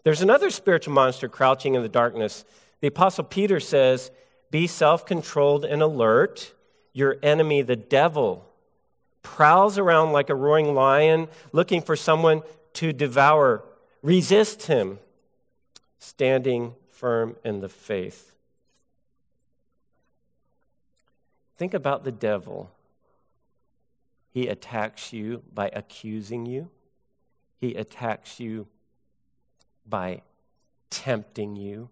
There's 0.03 0.23
another 0.23 0.51
spiritual 0.51 0.95
monster 0.95 1.29
crouching 1.29 1.75
in 1.75 1.83
the 1.83 1.89
darkness. 1.89 2.45
The 2.81 2.89
Apostle 2.89 3.25
Peter 3.25 3.61
says, 3.61 4.11
Be 4.51 4.67
self 4.67 5.05
controlled 5.05 5.65
and 5.65 5.83
alert. 5.83 6.55
Your 6.93 7.19
enemy, 7.23 7.63
the 7.63 7.77
devil, 7.77 8.47
prowls 9.23 9.79
around 9.79 10.13
like 10.13 10.31
a 10.31 10.35
roaring 10.35 10.75
lion 10.75 11.29
looking 11.53 11.83
for 11.83 11.95
someone 11.95 12.43
to 12.75 12.93
devour. 12.93 13.63
Resist 14.03 14.67
him, 14.67 14.99
standing 15.99 16.75
firm 16.91 17.37
in 17.45 17.61
the 17.61 17.69
faith. 17.69 18.35
Think 21.57 21.75
about 21.75 22.05
the 22.05 22.13
devil. 22.13 22.71
He 24.31 24.49
attacks 24.49 25.13
you 25.13 25.43
by 25.53 25.71
accusing 25.73 26.47
you, 26.47 26.71
he 27.59 27.75
attacks 27.75 28.41
you 28.41 28.67
by 29.87 30.23
tempting 30.89 31.57
you. 31.57 31.91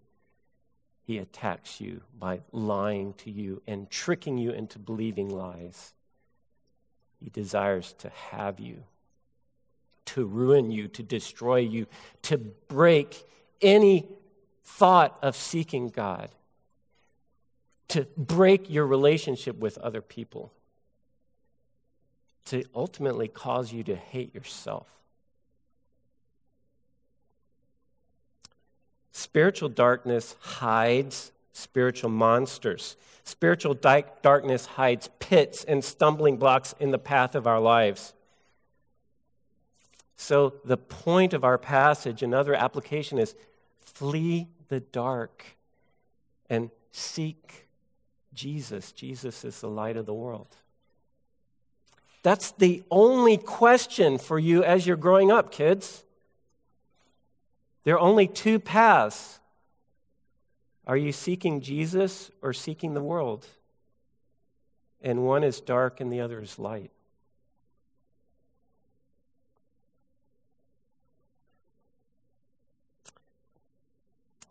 He 1.03 1.17
attacks 1.17 1.81
you 1.81 2.01
by 2.19 2.41
lying 2.51 3.13
to 3.13 3.31
you 3.31 3.63
and 3.65 3.89
tricking 3.89 4.37
you 4.37 4.51
into 4.51 4.77
believing 4.77 5.27
lies. 5.27 5.93
He 7.19 7.31
desires 7.31 7.93
to 7.97 8.09
have 8.09 8.59
you 8.59 8.83
to 10.09 10.25
ruin 10.25 10.71
you, 10.71 10.87
to 10.87 11.03
destroy 11.03 11.57
you, 11.57 11.85
to 12.23 12.37
break 12.37 13.27
any 13.61 14.07
thought 14.63 15.17
of 15.21 15.35
seeking 15.35 15.87
God, 15.87 16.29
to 17.89 18.07
break 18.17 18.69
your 18.69 18.87
relationship 18.87 19.57
with 19.59 19.77
other 19.77 20.01
people, 20.01 20.51
to 22.49 22.63
ultimately 22.75 23.27
cause 23.27 23.71
you 23.71 23.83
to 23.83 23.95
hate 23.95 24.33
yourself. 24.33 24.87
Spiritual 29.11 29.69
darkness 29.69 30.35
hides 30.39 31.31
spiritual 31.51 32.09
monsters. 32.09 32.95
Spiritual 33.23 33.75
di- 33.75 34.05
darkness 34.23 34.65
hides 34.65 35.09
pits 35.19 35.63
and 35.63 35.83
stumbling 35.83 36.37
blocks 36.37 36.73
in 36.79 36.89
the 36.89 36.97
path 36.97 37.35
of 37.35 37.45
our 37.45 37.59
lives. 37.59 38.13
So, 40.15 40.55
the 40.65 40.77
point 40.77 41.33
of 41.33 41.43
our 41.43 41.57
passage, 41.57 42.23
another 42.23 42.55
application 42.55 43.19
is 43.19 43.35
flee 43.79 44.47
the 44.69 44.79
dark 44.79 45.45
and 46.49 46.71
seek 46.91 47.67
Jesus. 48.33 48.91
Jesus 48.91 49.45
is 49.45 49.61
the 49.61 49.69
light 49.69 49.97
of 49.97 50.05
the 50.05 50.13
world. 50.13 50.55
That's 52.21 52.51
the 52.51 52.83
only 52.91 53.37
question 53.37 54.17
for 54.17 54.37
you 54.37 54.63
as 54.63 54.85
you're 54.85 54.97
growing 54.97 55.31
up, 55.31 55.51
kids. 55.51 56.03
There 57.83 57.95
are 57.95 57.99
only 57.99 58.27
two 58.27 58.59
paths. 58.59 59.39
Are 60.85 60.97
you 60.97 61.11
seeking 61.11 61.61
Jesus 61.61 62.31
or 62.41 62.51
seeking 62.51 62.93
the 62.93 63.03
world? 63.03 63.45
And 65.01 65.23
one 65.23 65.43
is 65.43 65.61
dark 65.61 66.01
and 66.01 66.11
the 66.11 66.19
other 66.19 66.41
is 66.41 66.59
light. 66.59 66.91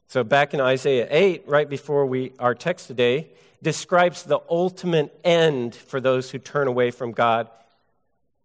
So, 0.08 0.24
back 0.24 0.54
in 0.54 0.60
Isaiah 0.60 1.06
8, 1.10 1.44
right 1.46 1.68
before 1.68 2.06
we, 2.06 2.32
our 2.38 2.54
text 2.54 2.86
today, 2.86 3.28
describes 3.62 4.22
the 4.22 4.40
ultimate 4.48 5.18
end 5.22 5.74
for 5.74 6.00
those 6.00 6.30
who 6.30 6.38
turn 6.38 6.66
away 6.66 6.90
from 6.90 7.12
God. 7.12 7.48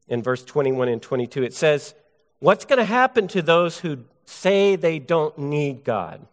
In 0.09 0.21
verse 0.21 0.43
21 0.43 0.89
and 0.89 1.01
22, 1.01 1.41
it 1.41 1.53
says, 1.53 1.95
What's 2.39 2.65
going 2.65 2.79
to 2.79 2.85
happen 2.85 3.29
to 3.29 3.41
those 3.41 3.79
who 3.79 3.99
say 4.25 4.75
they 4.75 4.99
don't 4.99 5.37
need 5.37 5.85
God? 5.85 6.27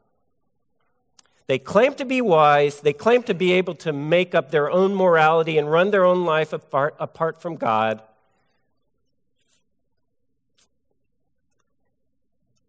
They 1.46 1.60
claim 1.60 1.94
to 1.94 2.04
be 2.04 2.20
wise, 2.20 2.80
they 2.80 2.92
claim 2.92 3.22
to 3.24 3.34
be 3.34 3.52
able 3.52 3.76
to 3.76 3.92
make 3.92 4.34
up 4.34 4.50
their 4.50 4.68
own 4.68 4.96
morality 4.96 5.58
and 5.58 5.70
run 5.70 5.92
their 5.92 6.04
own 6.04 6.24
life 6.24 6.52
apart, 6.52 6.96
apart 6.98 7.40
from 7.40 7.54
God. 7.54 8.02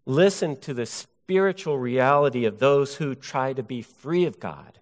Listen 0.06 0.60
to 0.62 0.76
the 0.76 0.86
spiritual 1.32 1.80
reality 1.80 2.44
of 2.44 2.60
those 2.60 2.98
who 2.98 3.15
try 3.15 3.54
to 3.54 3.63
be 3.63 3.82
free 3.82 4.26
of 4.26 4.38
God 4.38 4.80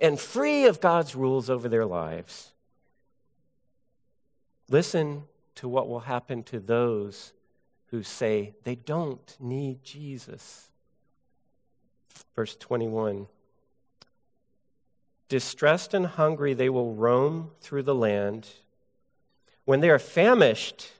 and 0.00 0.18
free 0.18 0.64
of 0.64 0.80
God's 0.80 1.14
rules 1.14 1.50
over 1.50 1.68
their 1.68 1.84
lives. 1.84 2.52
Listen 4.70 5.24
to 5.56 5.68
what 5.68 5.86
will 5.86 6.00
happen 6.00 6.42
to 6.44 6.58
those 6.58 7.34
who 7.88 8.02
say 8.02 8.54
they 8.64 8.76
don't 8.76 9.36
need 9.38 9.84
Jesus. 9.84 10.70
Verse 12.34 12.56
21 12.56 13.26
Distressed 15.28 15.92
and 15.92 16.06
hungry, 16.06 16.54
they 16.54 16.70
will 16.70 16.94
roam 16.94 17.50
through 17.60 17.82
the 17.82 17.94
land. 17.94 18.48
When 19.66 19.80
they 19.80 19.90
are 19.90 19.98
famished, 19.98 20.92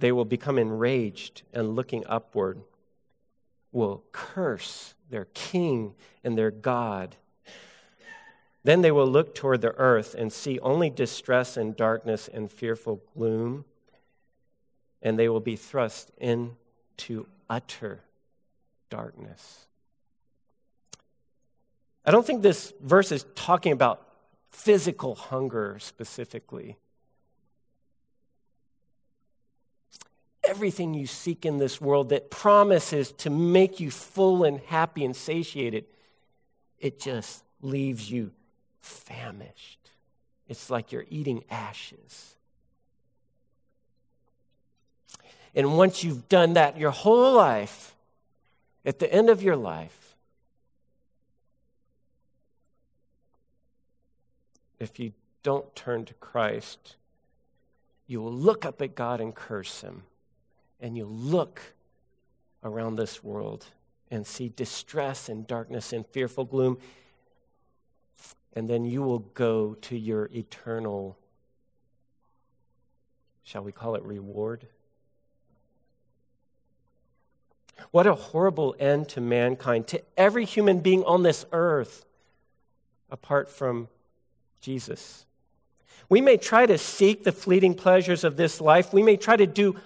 they 0.00 0.12
will 0.12 0.24
become 0.24 0.58
enraged 0.58 1.42
and 1.52 1.76
looking 1.76 2.04
upward 2.06 2.60
will 3.72 4.02
curse 4.12 4.94
their 5.10 5.26
king 5.26 5.94
and 6.24 6.36
their 6.36 6.50
God. 6.50 7.16
Then 8.62 8.82
they 8.82 8.90
will 8.90 9.06
look 9.06 9.34
toward 9.34 9.60
the 9.60 9.74
earth 9.76 10.14
and 10.14 10.32
see 10.32 10.58
only 10.60 10.90
distress 10.90 11.56
and 11.56 11.76
darkness 11.76 12.28
and 12.28 12.50
fearful 12.50 13.02
gloom, 13.14 13.64
and 15.00 15.18
they 15.18 15.28
will 15.28 15.40
be 15.40 15.56
thrust 15.56 16.10
into 16.18 17.26
utter 17.48 18.00
darkness. 18.90 19.66
I 22.04 22.10
don't 22.10 22.26
think 22.26 22.42
this 22.42 22.72
verse 22.80 23.12
is 23.12 23.24
talking 23.34 23.72
about 23.72 24.06
physical 24.50 25.14
hunger 25.14 25.78
specifically. 25.78 26.76
Everything 30.50 30.94
you 30.94 31.06
seek 31.06 31.46
in 31.46 31.58
this 31.58 31.80
world 31.80 32.08
that 32.08 32.28
promises 32.28 33.12
to 33.12 33.30
make 33.30 33.78
you 33.78 33.88
full 33.88 34.42
and 34.42 34.58
happy 34.66 35.04
and 35.04 35.14
satiated, 35.14 35.84
it 36.80 36.98
just 36.98 37.44
leaves 37.62 38.10
you 38.10 38.32
famished. 38.80 39.78
It's 40.48 40.68
like 40.68 40.90
you're 40.90 41.04
eating 41.08 41.44
ashes. 41.48 42.34
And 45.54 45.76
once 45.76 46.02
you've 46.02 46.28
done 46.28 46.54
that 46.54 46.76
your 46.76 46.90
whole 46.90 47.32
life, 47.32 47.94
at 48.84 48.98
the 48.98 49.12
end 49.12 49.30
of 49.30 49.44
your 49.44 49.54
life, 49.54 50.16
if 54.80 54.98
you 54.98 55.12
don't 55.44 55.76
turn 55.76 56.04
to 56.06 56.14
Christ, 56.14 56.96
you 58.08 58.20
will 58.20 58.32
look 58.32 58.64
up 58.64 58.82
at 58.82 58.96
God 58.96 59.20
and 59.20 59.32
curse 59.32 59.82
Him. 59.82 60.02
And 60.80 60.96
you 60.96 61.04
look 61.04 61.60
around 62.64 62.96
this 62.96 63.22
world 63.22 63.66
and 64.10 64.26
see 64.26 64.48
distress 64.48 65.28
and 65.28 65.46
darkness 65.46 65.92
and 65.92 66.06
fearful 66.06 66.44
gloom. 66.44 66.78
And 68.54 68.68
then 68.68 68.84
you 68.84 69.02
will 69.02 69.20
go 69.20 69.74
to 69.82 69.96
your 69.96 70.28
eternal, 70.34 71.16
shall 73.44 73.62
we 73.62 73.72
call 73.72 73.94
it 73.94 74.02
reward? 74.02 74.66
What 77.92 78.06
a 78.06 78.14
horrible 78.14 78.74
end 78.78 79.08
to 79.10 79.20
mankind, 79.20 79.86
to 79.88 80.02
every 80.16 80.44
human 80.44 80.80
being 80.80 81.04
on 81.04 81.22
this 81.22 81.46
earth, 81.52 82.04
apart 83.10 83.48
from 83.48 83.88
Jesus. 84.60 85.24
We 86.08 86.20
may 86.20 86.36
try 86.36 86.66
to 86.66 86.76
seek 86.76 87.24
the 87.24 87.32
fleeting 87.32 87.74
pleasures 87.74 88.24
of 88.24 88.36
this 88.36 88.60
life. 88.60 88.92
We 88.92 89.02
may 89.02 89.16
try 89.16 89.36
to 89.36 89.46
do 89.46 89.76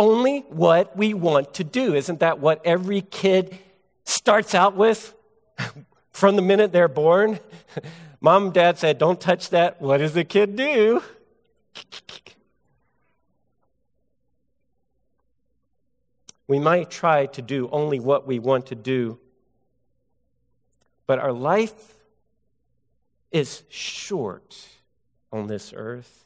only 0.00 0.40
what 0.48 0.96
we 0.96 1.12
want 1.12 1.52
to 1.54 1.62
do. 1.62 1.94
Isn't 1.94 2.20
that 2.20 2.40
what 2.40 2.64
every 2.64 3.02
kid 3.02 3.58
starts 4.04 4.54
out 4.54 4.74
with 4.74 5.14
from 6.10 6.36
the 6.36 6.42
minute 6.42 6.72
they're 6.72 6.88
born? 6.88 7.38
Mom 8.22 8.44
and 8.44 8.52
dad 8.54 8.78
said, 8.78 8.96
Don't 8.96 9.20
touch 9.20 9.50
that. 9.50 9.80
What 9.80 9.98
does 9.98 10.14
the 10.14 10.24
kid 10.24 10.56
do? 10.56 11.02
We 16.46 16.58
might 16.58 16.90
try 16.90 17.26
to 17.26 17.42
do 17.42 17.68
only 17.70 18.00
what 18.00 18.26
we 18.26 18.40
want 18.40 18.66
to 18.66 18.74
do, 18.74 19.20
but 21.06 21.20
our 21.20 21.30
life 21.30 21.96
is 23.30 23.62
short 23.68 24.66
on 25.32 25.46
this 25.46 25.72
earth. 25.72 26.24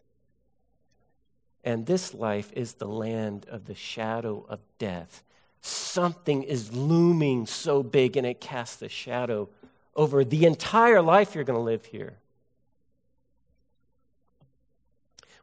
And 1.64 1.86
this 1.86 2.14
life 2.14 2.52
is 2.54 2.74
the 2.74 2.86
land 2.86 3.46
of 3.48 3.64
the 3.64 3.74
shadow 3.74 4.44
of 4.48 4.60
death. 4.78 5.22
Something 5.60 6.42
is 6.42 6.74
looming 6.74 7.46
so 7.46 7.82
big 7.82 8.16
and 8.16 8.26
it 8.26 8.40
casts 8.40 8.82
a 8.82 8.88
shadow 8.88 9.48
over 9.96 10.24
the 10.24 10.44
entire 10.44 11.00
life 11.00 11.34
you're 11.34 11.44
going 11.44 11.58
to 11.58 11.62
live 11.62 11.86
here. 11.86 12.18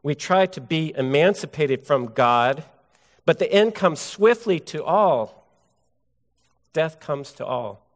We 0.02 0.14
try 0.14 0.46
to 0.46 0.60
be 0.60 0.94
emancipated 0.96 1.86
from 1.86 2.06
God 2.06 2.64
but 3.24 3.38
the 3.38 3.52
end 3.52 3.74
comes 3.74 4.00
swiftly 4.00 4.58
to 4.60 4.84
all. 4.84 5.46
Death 6.72 7.00
comes 7.00 7.32
to 7.32 7.46
all. 7.46 7.86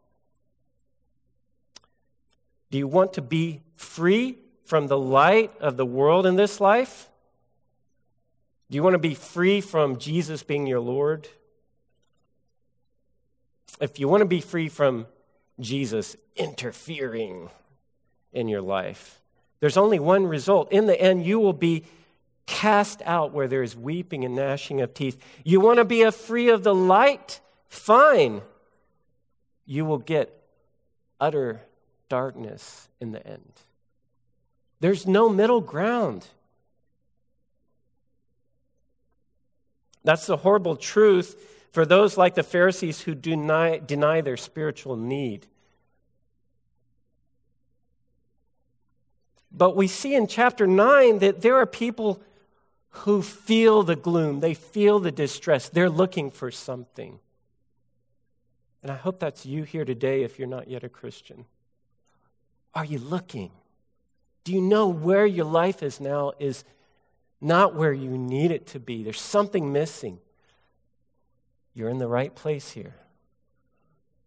Do 2.71 2.79
you 2.79 2.87
want 2.87 3.13
to 3.15 3.23
be 3.23 3.63
free 3.75 4.39
from 4.65 4.89
the 4.89 4.99
light 4.99 5.53
of 5.61 5.77
the 5.77 5.87
world 5.87 6.27
in 6.27 6.37
this 6.37 6.61
life? 6.61 7.09
Do 8.71 8.77
you 8.77 8.83
want 8.83 8.95
to 8.95 8.99
be 8.99 9.15
free 9.15 9.61
from 9.61 9.99
Jesus 9.99 10.43
being 10.43 10.67
your 10.67 10.81
Lord? 10.81 11.29
If 13.81 14.01
you 14.01 14.09
want 14.09 14.23
to 14.23 14.27
be 14.27 14.41
free 14.41 14.69
from 14.69 15.07
Jesus 15.61 16.17
interfering 16.35 17.51
in 18.33 18.49
your 18.49 18.63
life, 18.63 19.21
there's 19.61 19.77
only 19.77 19.99
one 19.99 20.27
result. 20.27 20.73
In 20.73 20.87
the 20.87 21.01
end, 21.01 21.25
you 21.25 21.39
will 21.39 21.53
be 21.53 21.85
cast 22.47 23.03
out 23.05 23.33
where 23.33 23.49
there 23.49 23.63
is 23.63 23.77
weeping 23.77 24.25
and 24.25 24.35
gnashing 24.35 24.81
of 24.81 24.95
teeth. 24.95 25.19
You 25.45 25.61
want 25.61 25.79
to 25.79 25.85
be 25.85 26.09
free 26.11 26.49
of 26.49 26.63
the 26.63 26.75
light? 26.75 27.41
Fine. 27.69 28.43
You 29.65 29.85
will 29.85 29.99
get 29.99 30.33
utter 31.21 31.63
darkness 32.09 32.89
in 33.01 33.13
the 33.13 33.27
end. 33.27 33.53
There's 34.81 35.07
no 35.07 35.29
middle 35.29 35.61
ground. 35.61 36.29
That's 40.07 40.27
the 40.27 40.37
horrible 40.37 40.77
truth 40.77 41.35
for 41.73 41.85
those 41.85 42.17
like 42.17 42.37
the 42.37 42.45
Pharisees 42.45 43.01
who 43.01 43.15
deny, 43.17 43.79
deny 43.79 44.21
their 44.21 44.37
spiritual 44.37 44.97
need. 44.97 45.49
But 49.51 49.75
we 49.75 49.89
see 49.89 50.15
in 50.15 50.29
chapter 50.29 50.65
9 50.65 51.19
that 51.19 51.41
there 51.41 51.57
are 51.57 51.67
people 51.67 52.23
who 52.91 53.21
feel 53.21 53.83
the 53.83 53.97
gloom, 53.97 54.39
they 54.39 54.55
feel 54.55 55.01
the 55.01 55.11
distress, 55.11 55.69
they're 55.69 55.91
looking 55.91 56.31
for 56.31 56.53
something. 56.53 57.19
And 58.85 58.93
I 58.93 58.97
hope 58.97 59.19
that's 59.19 59.45
you 59.45 59.65
here 59.65 59.85
today 59.85 60.23
if 60.23 60.39
you're 60.39 60.47
not 60.47 60.69
yet 60.69 60.85
a 60.85 60.89
Christian. 60.89 61.47
Are 62.77 62.85
you 62.85 63.01
looking? 63.01 63.51
Do 64.45 64.53
you 64.53 64.61
know 64.61 64.87
where 64.87 65.27
your 65.27 65.47
life 65.47 65.83
is 65.83 66.01
now 66.01 66.33
is 66.39 66.63
not 67.41 67.75
where 67.75 67.93
you 67.93 68.17
need 68.17 68.51
it 68.51 68.67
to 68.69 68.81
be? 68.81 69.03
There's 69.03 69.21
something 69.21 69.73
missing. 69.73 70.19
You're 71.75 71.91
in 71.91 71.99
the 71.99 72.09
right 72.09 72.35
place 72.35 72.73
here. 72.73 72.95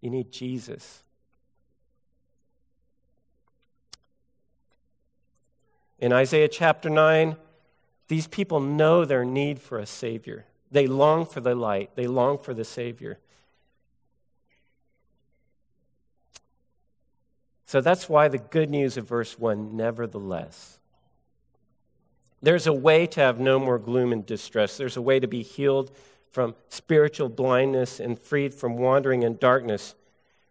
You 0.02 0.10
need 0.10 0.32
Jesus. 0.32 1.04
In 5.98 6.14
Isaiah 6.14 6.48
chapter 6.48 6.90
9, 6.90 7.36
these 8.08 8.28
people 8.28 8.60
know 8.60 9.04
their 9.04 9.26
need 9.26 9.60
for 9.60 9.78
a 9.78 9.86
Savior. 9.86 10.46
They 10.72 10.88
long 10.88 11.26
for 11.26 11.42
the 11.42 11.56
light, 11.56 11.96
they 11.96 12.08
long 12.08 12.38
for 12.38 12.54
the 12.54 12.64
Savior. 12.64 13.20
So 17.66 17.82
that's 17.82 18.10
why 18.10 18.28
the 18.30 18.40
good 18.40 18.70
news 18.70 18.98
of 18.98 19.08
verse 19.08 19.38
1 19.38 19.76
nevertheless. 19.76 20.80
There's 22.42 22.68
a 22.68 22.74
way 22.74 23.06
to 23.08 23.20
have 23.20 23.40
no 23.40 23.60
more 23.60 23.78
gloom 23.78 24.14
and 24.14 24.26
distress. 24.26 24.78
There's 24.78 24.98
a 24.98 25.02
way 25.02 25.20
to 25.20 25.28
be 25.28 25.44
healed 25.44 25.92
from 26.32 26.56
spiritual 26.70 27.30
blindness 27.30 28.00
and 28.00 28.18
freed 28.20 28.54
from 28.54 28.78
wandering 28.78 29.24
in 29.24 29.38
darkness. 29.38 29.96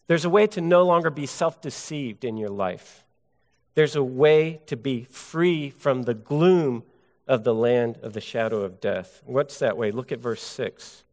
There's 0.06 0.24
a 0.24 0.30
way 0.30 0.46
to 0.48 0.60
no 0.60 0.82
longer 0.82 1.10
be 1.10 1.26
self 1.26 1.60
deceived 1.60 2.24
in 2.24 2.36
your 2.36 2.50
life. 2.50 3.04
There's 3.74 3.96
a 3.96 4.02
way 4.02 4.60
to 4.66 4.76
be 4.76 5.04
free 5.04 5.70
from 5.70 6.02
the 6.02 6.14
gloom 6.14 6.82
of 7.26 7.44
the 7.44 7.54
land 7.54 7.98
of 8.02 8.12
the 8.12 8.20
shadow 8.20 8.62
of 8.62 8.80
death. 8.80 9.22
What's 9.24 9.58
that 9.58 9.76
way? 9.76 9.90
Look 9.90 10.10
at 10.10 10.18
verse 10.18 10.42
6. 10.42 11.04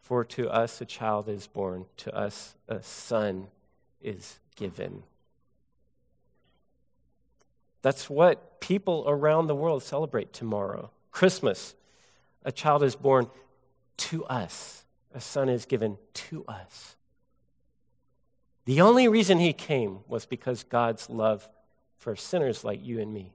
For 0.00 0.24
to 0.24 0.48
us 0.48 0.80
a 0.80 0.84
child 0.84 1.28
is 1.28 1.46
born, 1.46 1.86
to 1.98 2.16
us 2.16 2.56
a 2.68 2.82
son 2.82 3.48
is 4.00 4.38
given. 4.56 5.02
That's 7.86 8.10
what 8.10 8.58
people 8.60 9.04
around 9.06 9.46
the 9.46 9.54
world 9.54 9.80
celebrate 9.80 10.32
tomorrow. 10.32 10.90
Christmas, 11.12 11.76
a 12.44 12.50
child 12.50 12.82
is 12.82 12.96
born 12.96 13.28
to 13.98 14.24
us, 14.24 14.84
a 15.14 15.20
son 15.20 15.48
is 15.48 15.66
given 15.66 15.96
to 16.12 16.44
us. 16.48 16.96
The 18.64 18.80
only 18.80 19.06
reason 19.06 19.38
he 19.38 19.52
came 19.52 20.00
was 20.08 20.26
because 20.26 20.64
God's 20.64 21.08
love 21.08 21.48
for 21.96 22.16
sinners 22.16 22.64
like 22.64 22.84
you 22.84 22.98
and 22.98 23.14
me. 23.14 23.34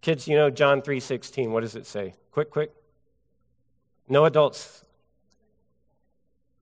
Kids, 0.00 0.28
you 0.28 0.36
know 0.36 0.50
John 0.50 0.80
3:16, 0.80 1.50
what 1.50 1.62
does 1.62 1.74
it 1.74 1.86
say? 1.86 2.14
Quick, 2.30 2.50
quick. 2.50 2.70
No 4.08 4.26
adults. 4.26 4.84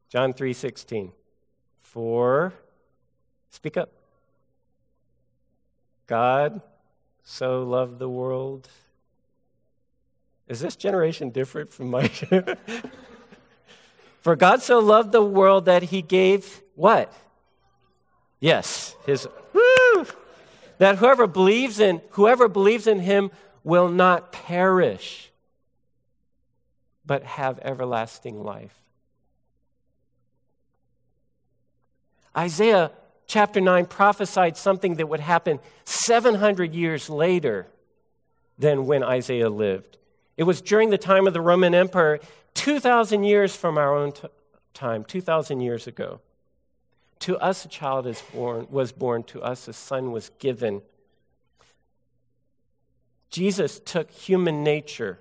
John 0.09 0.33
3:16. 0.33 1.13
For 1.83 2.55
speak 3.51 3.77
up. 3.77 3.93
God 6.07 6.63
so 7.23 7.63
loved 7.63 7.99
the 7.99 8.09
world 8.09 8.69
Is 10.49 10.61
this 10.61 10.77
generation 10.77 11.31
different 11.31 11.73
from 11.73 11.91
my? 11.91 12.09
For 14.21 14.37
God 14.37 14.63
so 14.63 14.79
loved 14.79 15.13
the 15.13 15.23
world 15.23 15.67
that 15.67 15.85
he 15.85 16.03
gave 16.03 16.63
what? 16.75 17.13
Yes, 18.39 18.97
his 19.07 19.27
woo, 19.53 20.07
that 20.79 20.99
whoever 20.99 21.27
believes 21.27 21.81
in 21.81 22.03
whoever 22.11 22.49
believes 22.49 22.87
in 22.87 23.01
him 23.01 23.31
will 23.65 23.89
not 23.89 24.33
perish 24.33 25.33
but 27.05 27.23
have 27.23 27.59
everlasting 27.63 28.43
life. 28.43 28.75
Isaiah 32.37 32.91
chapter 33.27 33.61
9 33.61 33.87
prophesied 33.87 34.57
something 34.57 34.97
that 34.97 35.09
would 35.09 35.21
happen 35.21 35.61
700 35.85 36.75
years 36.75 37.11
later 37.11 37.67
than 38.59 38.87
when 38.87 39.03
Isaiah 39.03 39.51
lived. 39.51 39.99
It 40.37 40.45
was 40.45 40.61
during 40.61 40.91
the 40.91 40.99
time 40.99 41.27
of 41.27 41.33
the 41.33 41.41
Roman 41.41 41.75
Empire, 41.75 42.21
2,000 42.55 43.25
years 43.25 43.57
from 43.57 43.79
our 43.79 43.95
own 43.95 44.13
t- 44.13 44.29
time, 44.75 45.05
2,000 45.05 45.61
years 45.61 45.87
ago. 45.87 46.21
To 47.21 47.39
us 47.39 47.65
a 47.65 47.69
child 47.69 48.07
is 48.07 48.23
born, 48.35 48.67
was 48.71 48.93
born, 48.93 49.23
to 49.25 49.43
us 49.43 49.69
a 49.69 49.73
son 49.73 50.13
was 50.13 50.31
given. 50.39 50.83
Jesus 53.31 53.81
took 53.81 54.11
human 54.11 54.63
nature, 54.63 55.19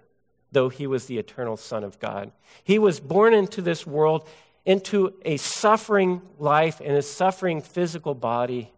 though 0.52 0.70
he 0.70 0.88
was 0.88 1.06
the 1.06 1.18
eternal 1.18 1.58
Son 1.58 1.84
of 1.84 2.00
God. 2.00 2.32
He 2.64 2.78
was 2.78 3.00
born 3.00 3.34
into 3.34 3.62
this 3.62 3.88
world, 3.88 4.28
into 4.66 5.14
a 5.24 5.38
suffering 5.38 6.22
life 6.40 6.82
and 6.84 6.98
a 6.98 7.02
suffering 7.02 7.62
physical 7.62 8.16
body, 8.16 8.72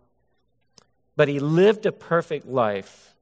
but 1.16 1.28
he 1.28 1.40
lived 1.40 1.86
a 1.86 1.92
perfect 1.92 2.46
life. 2.46 3.16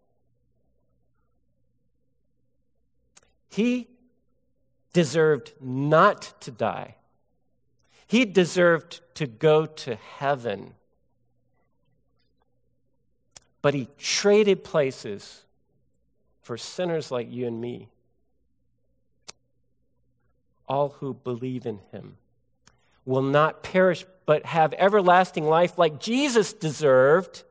He 3.49 3.87
deserved 4.93 5.53
not 5.61 6.33
to 6.41 6.51
die. 6.51 6.95
He 8.07 8.25
deserved 8.25 9.01
to 9.15 9.27
go 9.27 9.65
to 9.65 9.95
heaven. 9.95 10.73
But 13.61 13.73
he 13.73 13.87
traded 13.97 14.63
places 14.63 15.45
for 16.41 16.57
sinners 16.57 17.11
like 17.11 17.31
you 17.31 17.47
and 17.47 17.61
me, 17.61 17.89
all 20.67 20.89
who 20.99 21.13
believe 21.13 21.65
in 21.65 21.79
him 21.91 22.17
will 23.05 23.21
not 23.21 23.63
perish 23.63 24.05
but 24.25 24.45
have 24.45 24.73
everlasting 24.77 25.45
life 25.45 25.77
like 25.77 25.99
Jesus 25.99 26.51
deserved 26.51 27.43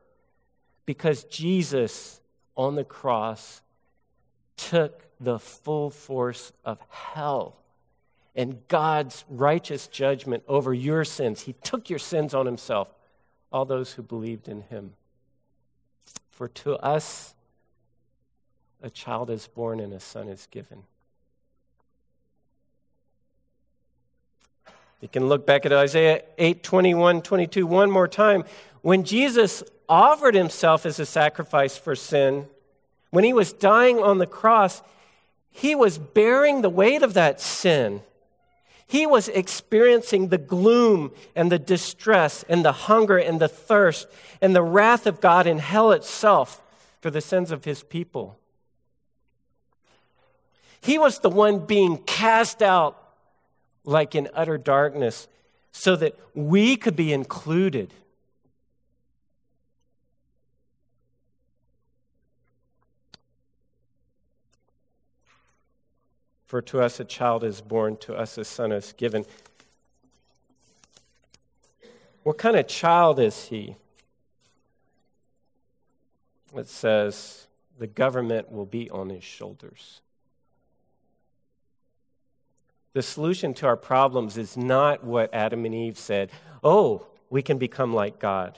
because 0.85 1.23
Jesus 1.23 2.19
on 2.55 2.75
the 2.75 2.83
cross 2.83 3.61
took 4.57 5.05
the 5.19 5.39
full 5.39 5.89
force 5.89 6.51
of 6.63 6.79
hell 6.89 7.57
and 8.35 8.67
God's 8.67 9.23
righteous 9.29 9.87
judgment 9.87 10.43
over 10.47 10.73
your 10.73 11.05
sins. 11.05 11.41
He 11.41 11.53
took 11.63 11.89
your 11.89 11.99
sins 11.99 12.33
on 12.33 12.45
himself, 12.45 12.93
all 13.51 13.63
those 13.65 13.93
who 13.93 14.01
believed 14.01 14.49
in 14.49 14.61
him. 14.63 14.93
For 16.29 16.49
to 16.49 16.75
us 16.77 17.33
a 18.81 18.89
child 18.89 19.29
is 19.29 19.47
born 19.47 19.79
and 19.79 19.93
a 19.93 19.99
son 20.01 20.27
is 20.27 20.47
given. 20.51 20.83
You 25.05 25.09
can 25.09 25.29
look 25.29 25.45
back 25.45 25.67
at 25.67 25.71
Isaiah 25.71 26.23
8 26.39 26.63
21, 26.63 27.21
22 27.21 27.67
one 27.67 27.91
more 27.91 28.07
time. 28.07 28.43
When 28.81 29.03
Jesus 29.03 29.61
offered 29.87 30.33
himself 30.33 30.83
as 30.83 30.99
a 30.99 31.05
sacrifice 31.05 31.77
for 31.77 31.95
sin, 31.95 32.47
when 33.11 33.23
he 33.23 33.31
was 33.31 33.53
dying 33.53 33.99
on 33.99 34.17
the 34.17 34.25
cross, 34.25 34.81
he 35.51 35.75
was 35.75 35.99
bearing 35.99 36.63
the 36.63 36.71
weight 36.71 37.03
of 37.03 37.13
that 37.13 37.39
sin. 37.39 38.01
He 38.87 39.05
was 39.05 39.29
experiencing 39.29 40.29
the 40.29 40.39
gloom 40.39 41.11
and 41.35 41.51
the 41.51 41.59
distress 41.59 42.43
and 42.49 42.65
the 42.65 42.71
hunger 42.71 43.19
and 43.19 43.39
the 43.39 43.47
thirst 43.47 44.07
and 44.41 44.55
the 44.55 44.63
wrath 44.63 45.05
of 45.05 45.21
God 45.21 45.45
in 45.45 45.59
hell 45.59 45.91
itself 45.91 46.63
for 46.99 47.11
the 47.11 47.21
sins 47.21 47.51
of 47.51 47.65
his 47.65 47.83
people. 47.83 48.39
He 50.81 50.97
was 50.97 51.19
the 51.19 51.29
one 51.29 51.59
being 51.59 51.97
cast 51.97 52.63
out 52.63 53.04
like 53.85 54.15
in 54.15 54.27
utter 54.33 54.57
darkness, 54.57 55.27
so 55.71 55.95
that 55.95 56.17
we 56.33 56.75
could 56.75 56.95
be 56.95 57.13
included. 57.13 57.93
For 66.47 66.61
to 66.61 66.81
us 66.81 66.99
a 66.99 67.05
child 67.05 67.43
is 67.43 67.61
born, 67.61 67.97
to 67.97 68.15
us 68.15 68.37
a 68.37 68.45
son 68.45 68.71
is 68.71 68.93
given. 68.93 69.25
What 72.23 72.37
kind 72.37 72.55
of 72.55 72.67
child 72.67 73.19
is 73.19 73.45
he? 73.45 73.75
It 76.55 76.67
says, 76.67 77.47
the 77.77 77.87
government 77.87 78.51
will 78.51 78.65
be 78.65 78.89
on 78.89 79.09
his 79.09 79.23
shoulders. 79.23 79.99
The 82.95 83.03
solution 83.03 83.53
to 83.55 83.67
our 83.67 83.75
problems 83.75 84.37
is 84.37 84.55
not 84.55 85.03
what 85.03 85.33
Adam 85.33 85.65
and 85.65 85.75
Eve 85.75 85.97
said 85.97 86.31
oh, 86.63 87.05
we 87.29 87.41
can 87.41 87.57
become 87.57 87.93
like 87.93 88.19
God. 88.19 88.57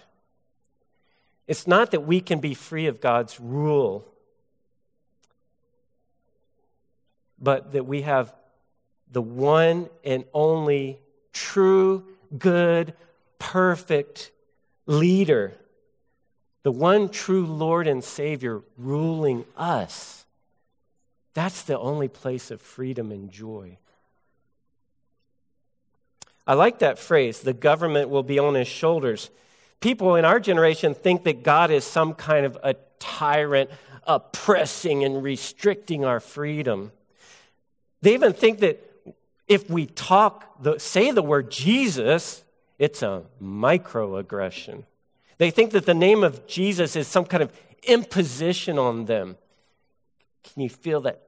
It's 1.47 1.65
not 1.65 1.89
that 1.89 2.01
we 2.01 2.21
can 2.21 2.39
be 2.39 2.53
free 2.53 2.85
of 2.85 3.01
God's 3.01 3.39
rule, 3.39 4.05
but 7.39 7.71
that 7.71 7.87
we 7.87 8.03
have 8.03 8.31
the 9.11 9.23
one 9.23 9.89
and 10.05 10.23
only 10.35 10.99
true, 11.33 12.05
good, 12.37 12.93
perfect 13.39 14.29
leader, 14.85 15.53
the 16.61 16.71
one 16.71 17.09
true 17.09 17.45
Lord 17.45 17.87
and 17.87 18.03
Savior 18.03 18.61
ruling 18.77 19.45
us. 19.57 20.25
That's 21.33 21.63
the 21.63 21.79
only 21.79 22.07
place 22.07 22.51
of 22.51 22.61
freedom 22.61 23.11
and 23.11 23.31
joy. 23.31 23.79
I 26.47 26.53
like 26.53 26.79
that 26.79 26.97
phrase 26.97 27.41
the 27.41 27.53
government 27.53 28.09
will 28.09 28.23
be 28.23 28.39
on 28.39 28.55
his 28.55 28.67
shoulders. 28.67 29.29
People 29.81 30.15
in 30.15 30.25
our 30.25 30.39
generation 30.39 30.95
think 30.95 31.23
that 31.25 31.43
God 31.43 31.69
is 31.69 31.83
some 31.83 32.13
kind 32.13 32.45
of 32.45 32.57
a 32.63 32.75
tyrant 32.99 33.69
oppressing 34.07 35.03
and 35.03 35.21
restricting 35.21 36.05
our 36.05 36.19
freedom. 36.19 36.91
They 38.01 38.13
even 38.13 38.33
think 38.33 38.59
that 38.59 38.83
if 39.47 39.69
we 39.69 39.85
talk, 39.85 40.61
the, 40.63 40.79
say 40.79 41.11
the 41.11 41.21
word 41.21 41.51
Jesus, 41.51 42.43
it's 42.79 43.01
a 43.01 43.23
microaggression. 43.41 44.83
They 45.37 45.51
think 45.51 45.71
that 45.71 45.85
the 45.85 45.93
name 45.93 46.23
of 46.23 46.47
Jesus 46.47 46.95
is 46.95 47.07
some 47.07 47.25
kind 47.25 47.43
of 47.43 47.51
imposition 47.83 48.79
on 48.79 49.05
them. 49.05 49.37
Can 50.43 50.63
you 50.63 50.69
feel 50.69 51.01
that 51.01 51.21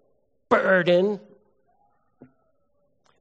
burden 0.49 1.20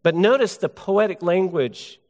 but 0.02 0.14
notice 0.14 0.56
the 0.56 0.68
poetic 0.68 1.22
language. 1.22 2.00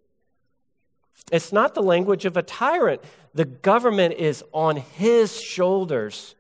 It's 1.31 1.53
not 1.53 1.75
the 1.75 1.83
language 1.83 2.25
of 2.25 2.37
a 2.37 2.43
tyrant. 2.43 3.03
The 3.35 3.45
government 3.45 4.15
is 4.15 4.45
on 4.53 4.77
his 4.77 5.41
shoulders. 5.41 6.35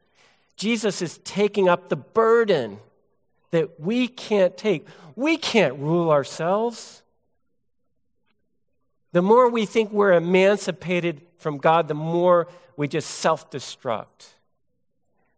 Jesus 0.56 1.02
is 1.02 1.18
taking 1.18 1.68
up 1.68 1.88
the 1.88 1.96
burden 1.96 2.78
that 3.50 3.80
we 3.80 4.08
can't 4.08 4.56
take. 4.56 4.86
We 5.16 5.36
can't 5.36 5.78
rule 5.78 6.10
ourselves. 6.10 7.02
The 9.12 9.22
more 9.22 9.48
we 9.48 9.64
think 9.64 9.90
we're 9.90 10.12
emancipated 10.12 11.22
from 11.38 11.58
God, 11.58 11.88
the 11.88 11.94
more 11.94 12.48
we 12.76 12.88
just 12.88 13.10
self 13.10 13.50
destruct. 13.50 14.34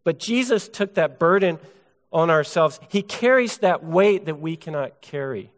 But 0.03 0.19
Jesus 0.19 0.67
took 0.67 0.95
that 0.95 1.19
burden 1.19 1.59
on 2.11 2.29
ourselves. 2.29 2.79
He 2.89 3.01
carries 3.01 3.59
that 3.59 3.83
weight 3.83 4.25
that 4.25 4.39
we 4.39 4.55
cannot 4.55 5.01
carry. 5.01 5.51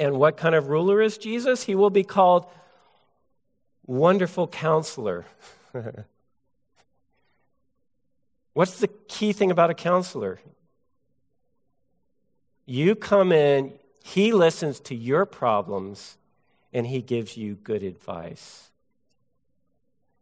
And 0.00 0.16
what 0.16 0.38
kind 0.38 0.54
of 0.54 0.68
ruler 0.68 1.02
is 1.02 1.18
Jesus? 1.18 1.64
He 1.64 1.74
will 1.74 1.90
be 1.90 2.04
called 2.04 2.46
Wonderful 3.86 4.48
Counselor. 4.48 5.26
What's 8.54 8.80
the 8.80 8.88
key 8.88 9.34
thing 9.34 9.50
about 9.50 9.68
a 9.68 9.74
counselor? 9.74 10.40
You 12.64 12.94
come 12.94 13.30
in, 13.30 13.74
he 14.02 14.32
listens 14.32 14.80
to 14.80 14.94
your 14.94 15.26
problems, 15.26 16.16
and 16.72 16.86
he 16.86 17.02
gives 17.02 17.36
you 17.36 17.56
good 17.56 17.82
advice. 17.82 18.70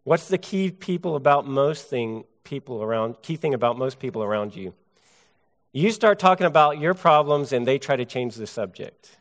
What's 0.02 0.26
the 0.26 0.38
key 0.38 0.72
people 0.72 1.14
about 1.14 1.46
most 1.46 1.88
thing 1.88 2.24
people 2.42 2.82
around 2.82 3.22
key 3.22 3.36
thing 3.36 3.54
about 3.54 3.78
most 3.78 4.00
people 4.00 4.24
around 4.24 4.56
you? 4.56 4.74
You 5.72 5.92
start 5.92 6.18
talking 6.18 6.48
about 6.48 6.80
your 6.80 6.94
problems 6.94 7.52
and 7.52 7.64
they 7.64 7.78
try 7.78 7.94
to 7.94 8.04
change 8.04 8.34
the 8.34 8.46
subject. 8.46 9.17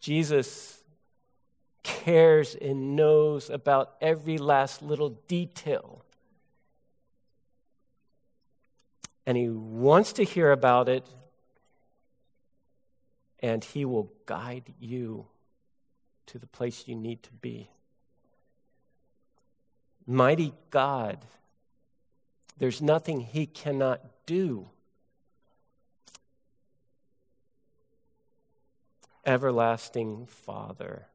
Jesus 0.00 0.82
cares 1.82 2.54
and 2.54 2.96
knows 2.96 3.48
about 3.48 3.94
every 4.00 4.38
last 4.38 4.82
little 4.82 5.10
detail. 5.28 6.04
And 9.26 9.36
he 9.36 9.48
wants 9.48 10.12
to 10.14 10.24
hear 10.24 10.52
about 10.52 10.88
it, 10.88 11.04
and 13.40 13.64
he 13.64 13.84
will 13.84 14.12
guide 14.24 14.72
you 14.78 15.26
to 16.26 16.38
the 16.38 16.46
place 16.46 16.84
you 16.86 16.94
need 16.94 17.22
to 17.24 17.32
be. 17.32 17.70
Mighty 20.06 20.54
God, 20.70 21.24
there's 22.58 22.80
nothing 22.80 23.20
he 23.20 23.46
cannot 23.46 24.00
do. 24.26 24.68
Everlasting 29.26 30.26
Father. 30.26 31.08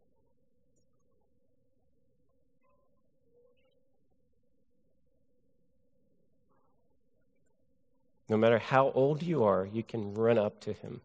No 8.28 8.38
matter 8.38 8.60
how 8.60 8.92
old 8.92 9.24
you 9.24 9.44
are, 9.44 9.66
you 9.66 9.84
can 9.84 10.14
run 10.14 10.38
up 10.38 10.60
to 10.62 10.74
him. 10.74 11.02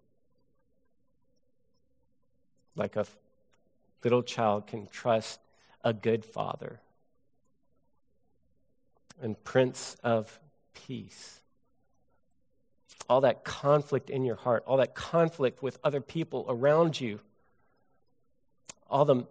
Like 2.75 2.97
a 2.97 3.07
little 4.05 4.23
child 4.23 4.67
can 4.67 4.87
trust 4.87 5.41
a 5.85 5.93
good 5.93 6.25
father. 6.25 6.81
And 9.21 9.43
Prince 9.43 9.97
of 10.05 10.39
Peace. 10.75 11.41
All 13.09 13.21
that 13.21 13.45
conflict 13.45 14.11
in 14.11 14.25
your 14.25 14.37
heart, 14.37 14.65
all 14.67 14.79
that 14.79 14.95
conflict 14.95 15.63
with 15.63 15.79
other 15.85 16.01
people 16.01 16.45
around 16.49 17.01
you, 17.01 17.21
all 18.91 19.05
the 19.05 19.25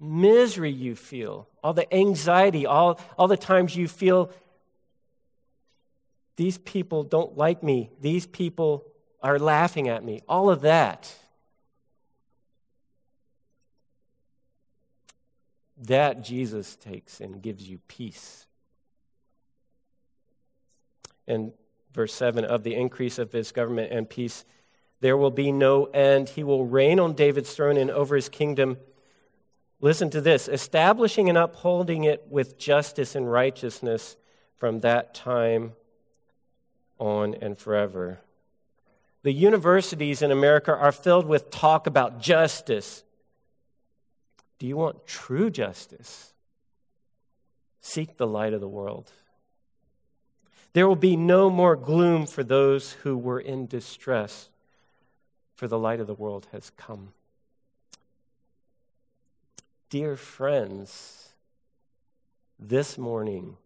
misery 0.00 0.70
you 0.70 0.94
feel, 0.94 1.48
all 1.62 1.72
the 1.72 1.92
anxiety, 1.94 2.66
all, 2.66 3.00
all 3.16 3.28
the 3.28 3.36
times 3.36 3.76
you 3.76 3.88
feel 3.88 4.30
these 6.36 6.58
people 6.58 7.02
don't 7.02 7.36
like 7.36 7.64
me. 7.64 7.90
These 8.00 8.26
people 8.26 8.84
are 9.20 9.40
laughing 9.40 9.88
at 9.88 10.04
me. 10.04 10.20
All 10.28 10.50
of 10.50 10.60
that. 10.60 11.12
That 15.76 16.22
Jesus 16.22 16.76
takes 16.76 17.20
and 17.20 17.42
gives 17.42 17.68
you 17.68 17.78
peace. 17.88 18.46
And 21.26 21.52
verse 21.92 22.14
7 22.14 22.44
of 22.44 22.62
the 22.62 22.74
increase 22.74 23.18
of 23.18 23.32
his 23.32 23.52
government 23.52 23.92
and 23.92 24.08
peace, 24.08 24.44
there 25.00 25.16
will 25.16 25.30
be 25.30 25.52
no 25.52 25.84
end. 25.86 26.30
He 26.30 26.42
will 26.42 26.66
reign 26.66 26.98
on 26.98 27.14
David's 27.14 27.54
throne 27.54 27.76
and 27.76 27.90
over 27.90 28.16
his 28.16 28.28
kingdom. 28.28 28.78
Listen 29.80 30.10
to 30.10 30.20
this 30.20 30.48
establishing 30.48 31.28
and 31.28 31.38
upholding 31.38 32.04
it 32.04 32.26
with 32.28 32.58
justice 32.58 33.14
and 33.14 33.30
righteousness 33.30 34.16
from 34.56 34.80
that 34.80 35.14
time 35.14 35.72
on 36.98 37.34
and 37.34 37.56
forever. 37.56 38.20
The 39.22 39.32
universities 39.32 40.22
in 40.22 40.30
America 40.30 40.74
are 40.74 40.92
filled 40.92 41.26
with 41.26 41.50
talk 41.50 41.86
about 41.86 42.20
justice. 42.20 43.04
Do 44.58 44.66
you 44.66 44.76
want 44.76 45.06
true 45.06 45.50
justice? 45.50 46.32
Seek 47.80 48.16
the 48.16 48.26
light 48.26 48.52
of 48.52 48.60
the 48.60 48.68
world. 48.68 49.12
There 50.72 50.86
will 50.86 50.96
be 50.96 51.16
no 51.16 51.50
more 51.50 51.76
gloom 51.76 52.26
for 52.26 52.44
those 52.44 52.92
who 52.92 53.16
were 53.16 53.40
in 53.40 53.66
distress, 53.66 54.48
for 55.54 55.66
the 55.66 55.78
light 55.78 56.00
of 56.00 56.06
the 56.06 56.14
world 56.14 56.46
has 56.52 56.70
come. 56.76 57.12
Dear 59.90 60.16
friends, 60.16 61.34
this 62.58 62.98
morning, 62.98 63.56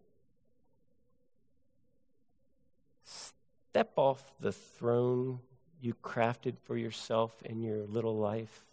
Step 3.73 3.93
off 3.97 4.35
the 4.39 4.53
throne 4.53 5.41
you 5.81 5.95
crafted 5.95 6.59
for 6.59 6.77
yourself 6.77 7.43
in 7.43 7.63
your 7.63 7.87
little 7.87 8.19
life 8.19 8.67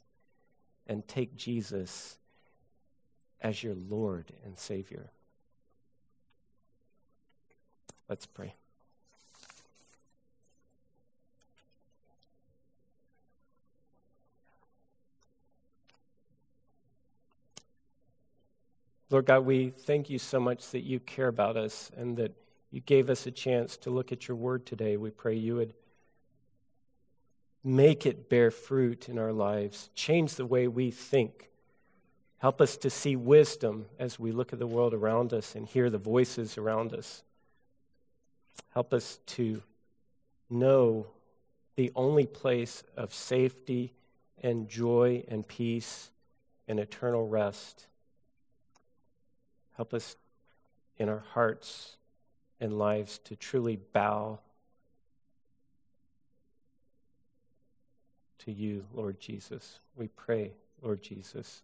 and 0.87 1.07
take 1.07 1.37
Jesus 1.37 2.17
as 3.39 3.63
your 3.63 3.75
Lord 3.75 4.33
and 4.43 4.57
Savior. 4.57 5.11
Let's 8.09 8.25
pray. 8.25 8.55
Lord 19.11 19.25
God, 19.25 19.45
we 19.45 19.69
thank 19.69 20.09
you 20.09 20.19
so 20.19 20.39
much 20.39 20.69
that 20.71 20.81
you 20.81 20.99
care 20.99 21.27
about 21.27 21.57
us 21.57 21.91
and 21.95 22.17
that 22.17 22.33
you 22.71 22.81
gave 22.81 23.09
us 23.09 23.25
a 23.25 23.31
chance 23.31 23.77
to 23.77 23.89
look 23.89 24.11
at 24.11 24.27
your 24.27 24.37
word 24.37 24.65
today. 24.65 24.97
We 24.97 25.09
pray 25.09 25.35
you 25.35 25.55
would 25.55 25.73
make 27.63 28.05
it 28.05 28.29
bear 28.29 28.51
fruit 28.51 29.09
in 29.09 29.17
our 29.17 29.33
lives, 29.33 29.89
change 29.95 30.35
the 30.35 30.45
way 30.45 30.67
we 30.67 30.91
think. 30.91 31.49
Help 32.37 32.61
us 32.61 32.77
to 32.77 32.89
see 32.89 33.15
wisdom 33.15 33.87
as 33.97 34.19
we 34.19 34.31
look 34.31 34.53
at 34.53 34.59
the 34.59 34.67
world 34.67 34.93
around 34.93 35.33
us 35.33 35.55
and 35.55 35.67
hear 35.67 35.89
the 35.89 35.97
voices 35.97 36.57
around 36.57 36.93
us. 36.93 37.23
Help 38.73 38.93
us 38.93 39.19
to 39.25 39.63
know 40.49 41.07
the 41.75 41.91
only 41.95 42.25
place 42.25 42.83
of 42.97 43.13
safety 43.13 43.93
and 44.41 44.67
joy 44.67 45.23
and 45.27 45.47
peace 45.47 46.11
and 46.67 46.79
eternal 46.79 47.27
rest. 47.27 47.87
Help 49.75 49.93
us 49.93 50.15
in 50.97 51.09
our 51.09 51.23
hearts 51.33 51.97
and 52.59 52.77
lives 52.77 53.17
to 53.19 53.35
truly 53.35 53.77
bow 53.93 54.39
to 58.39 58.51
you, 58.51 58.85
Lord 58.93 59.19
Jesus. 59.19 59.79
We 59.95 60.07
pray, 60.07 60.53
Lord 60.81 61.01
Jesus, 61.01 61.61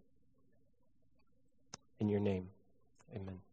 in 1.99 2.09
your 2.09 2.19
name. 2.19 2.49
Amen. 3.15 3.44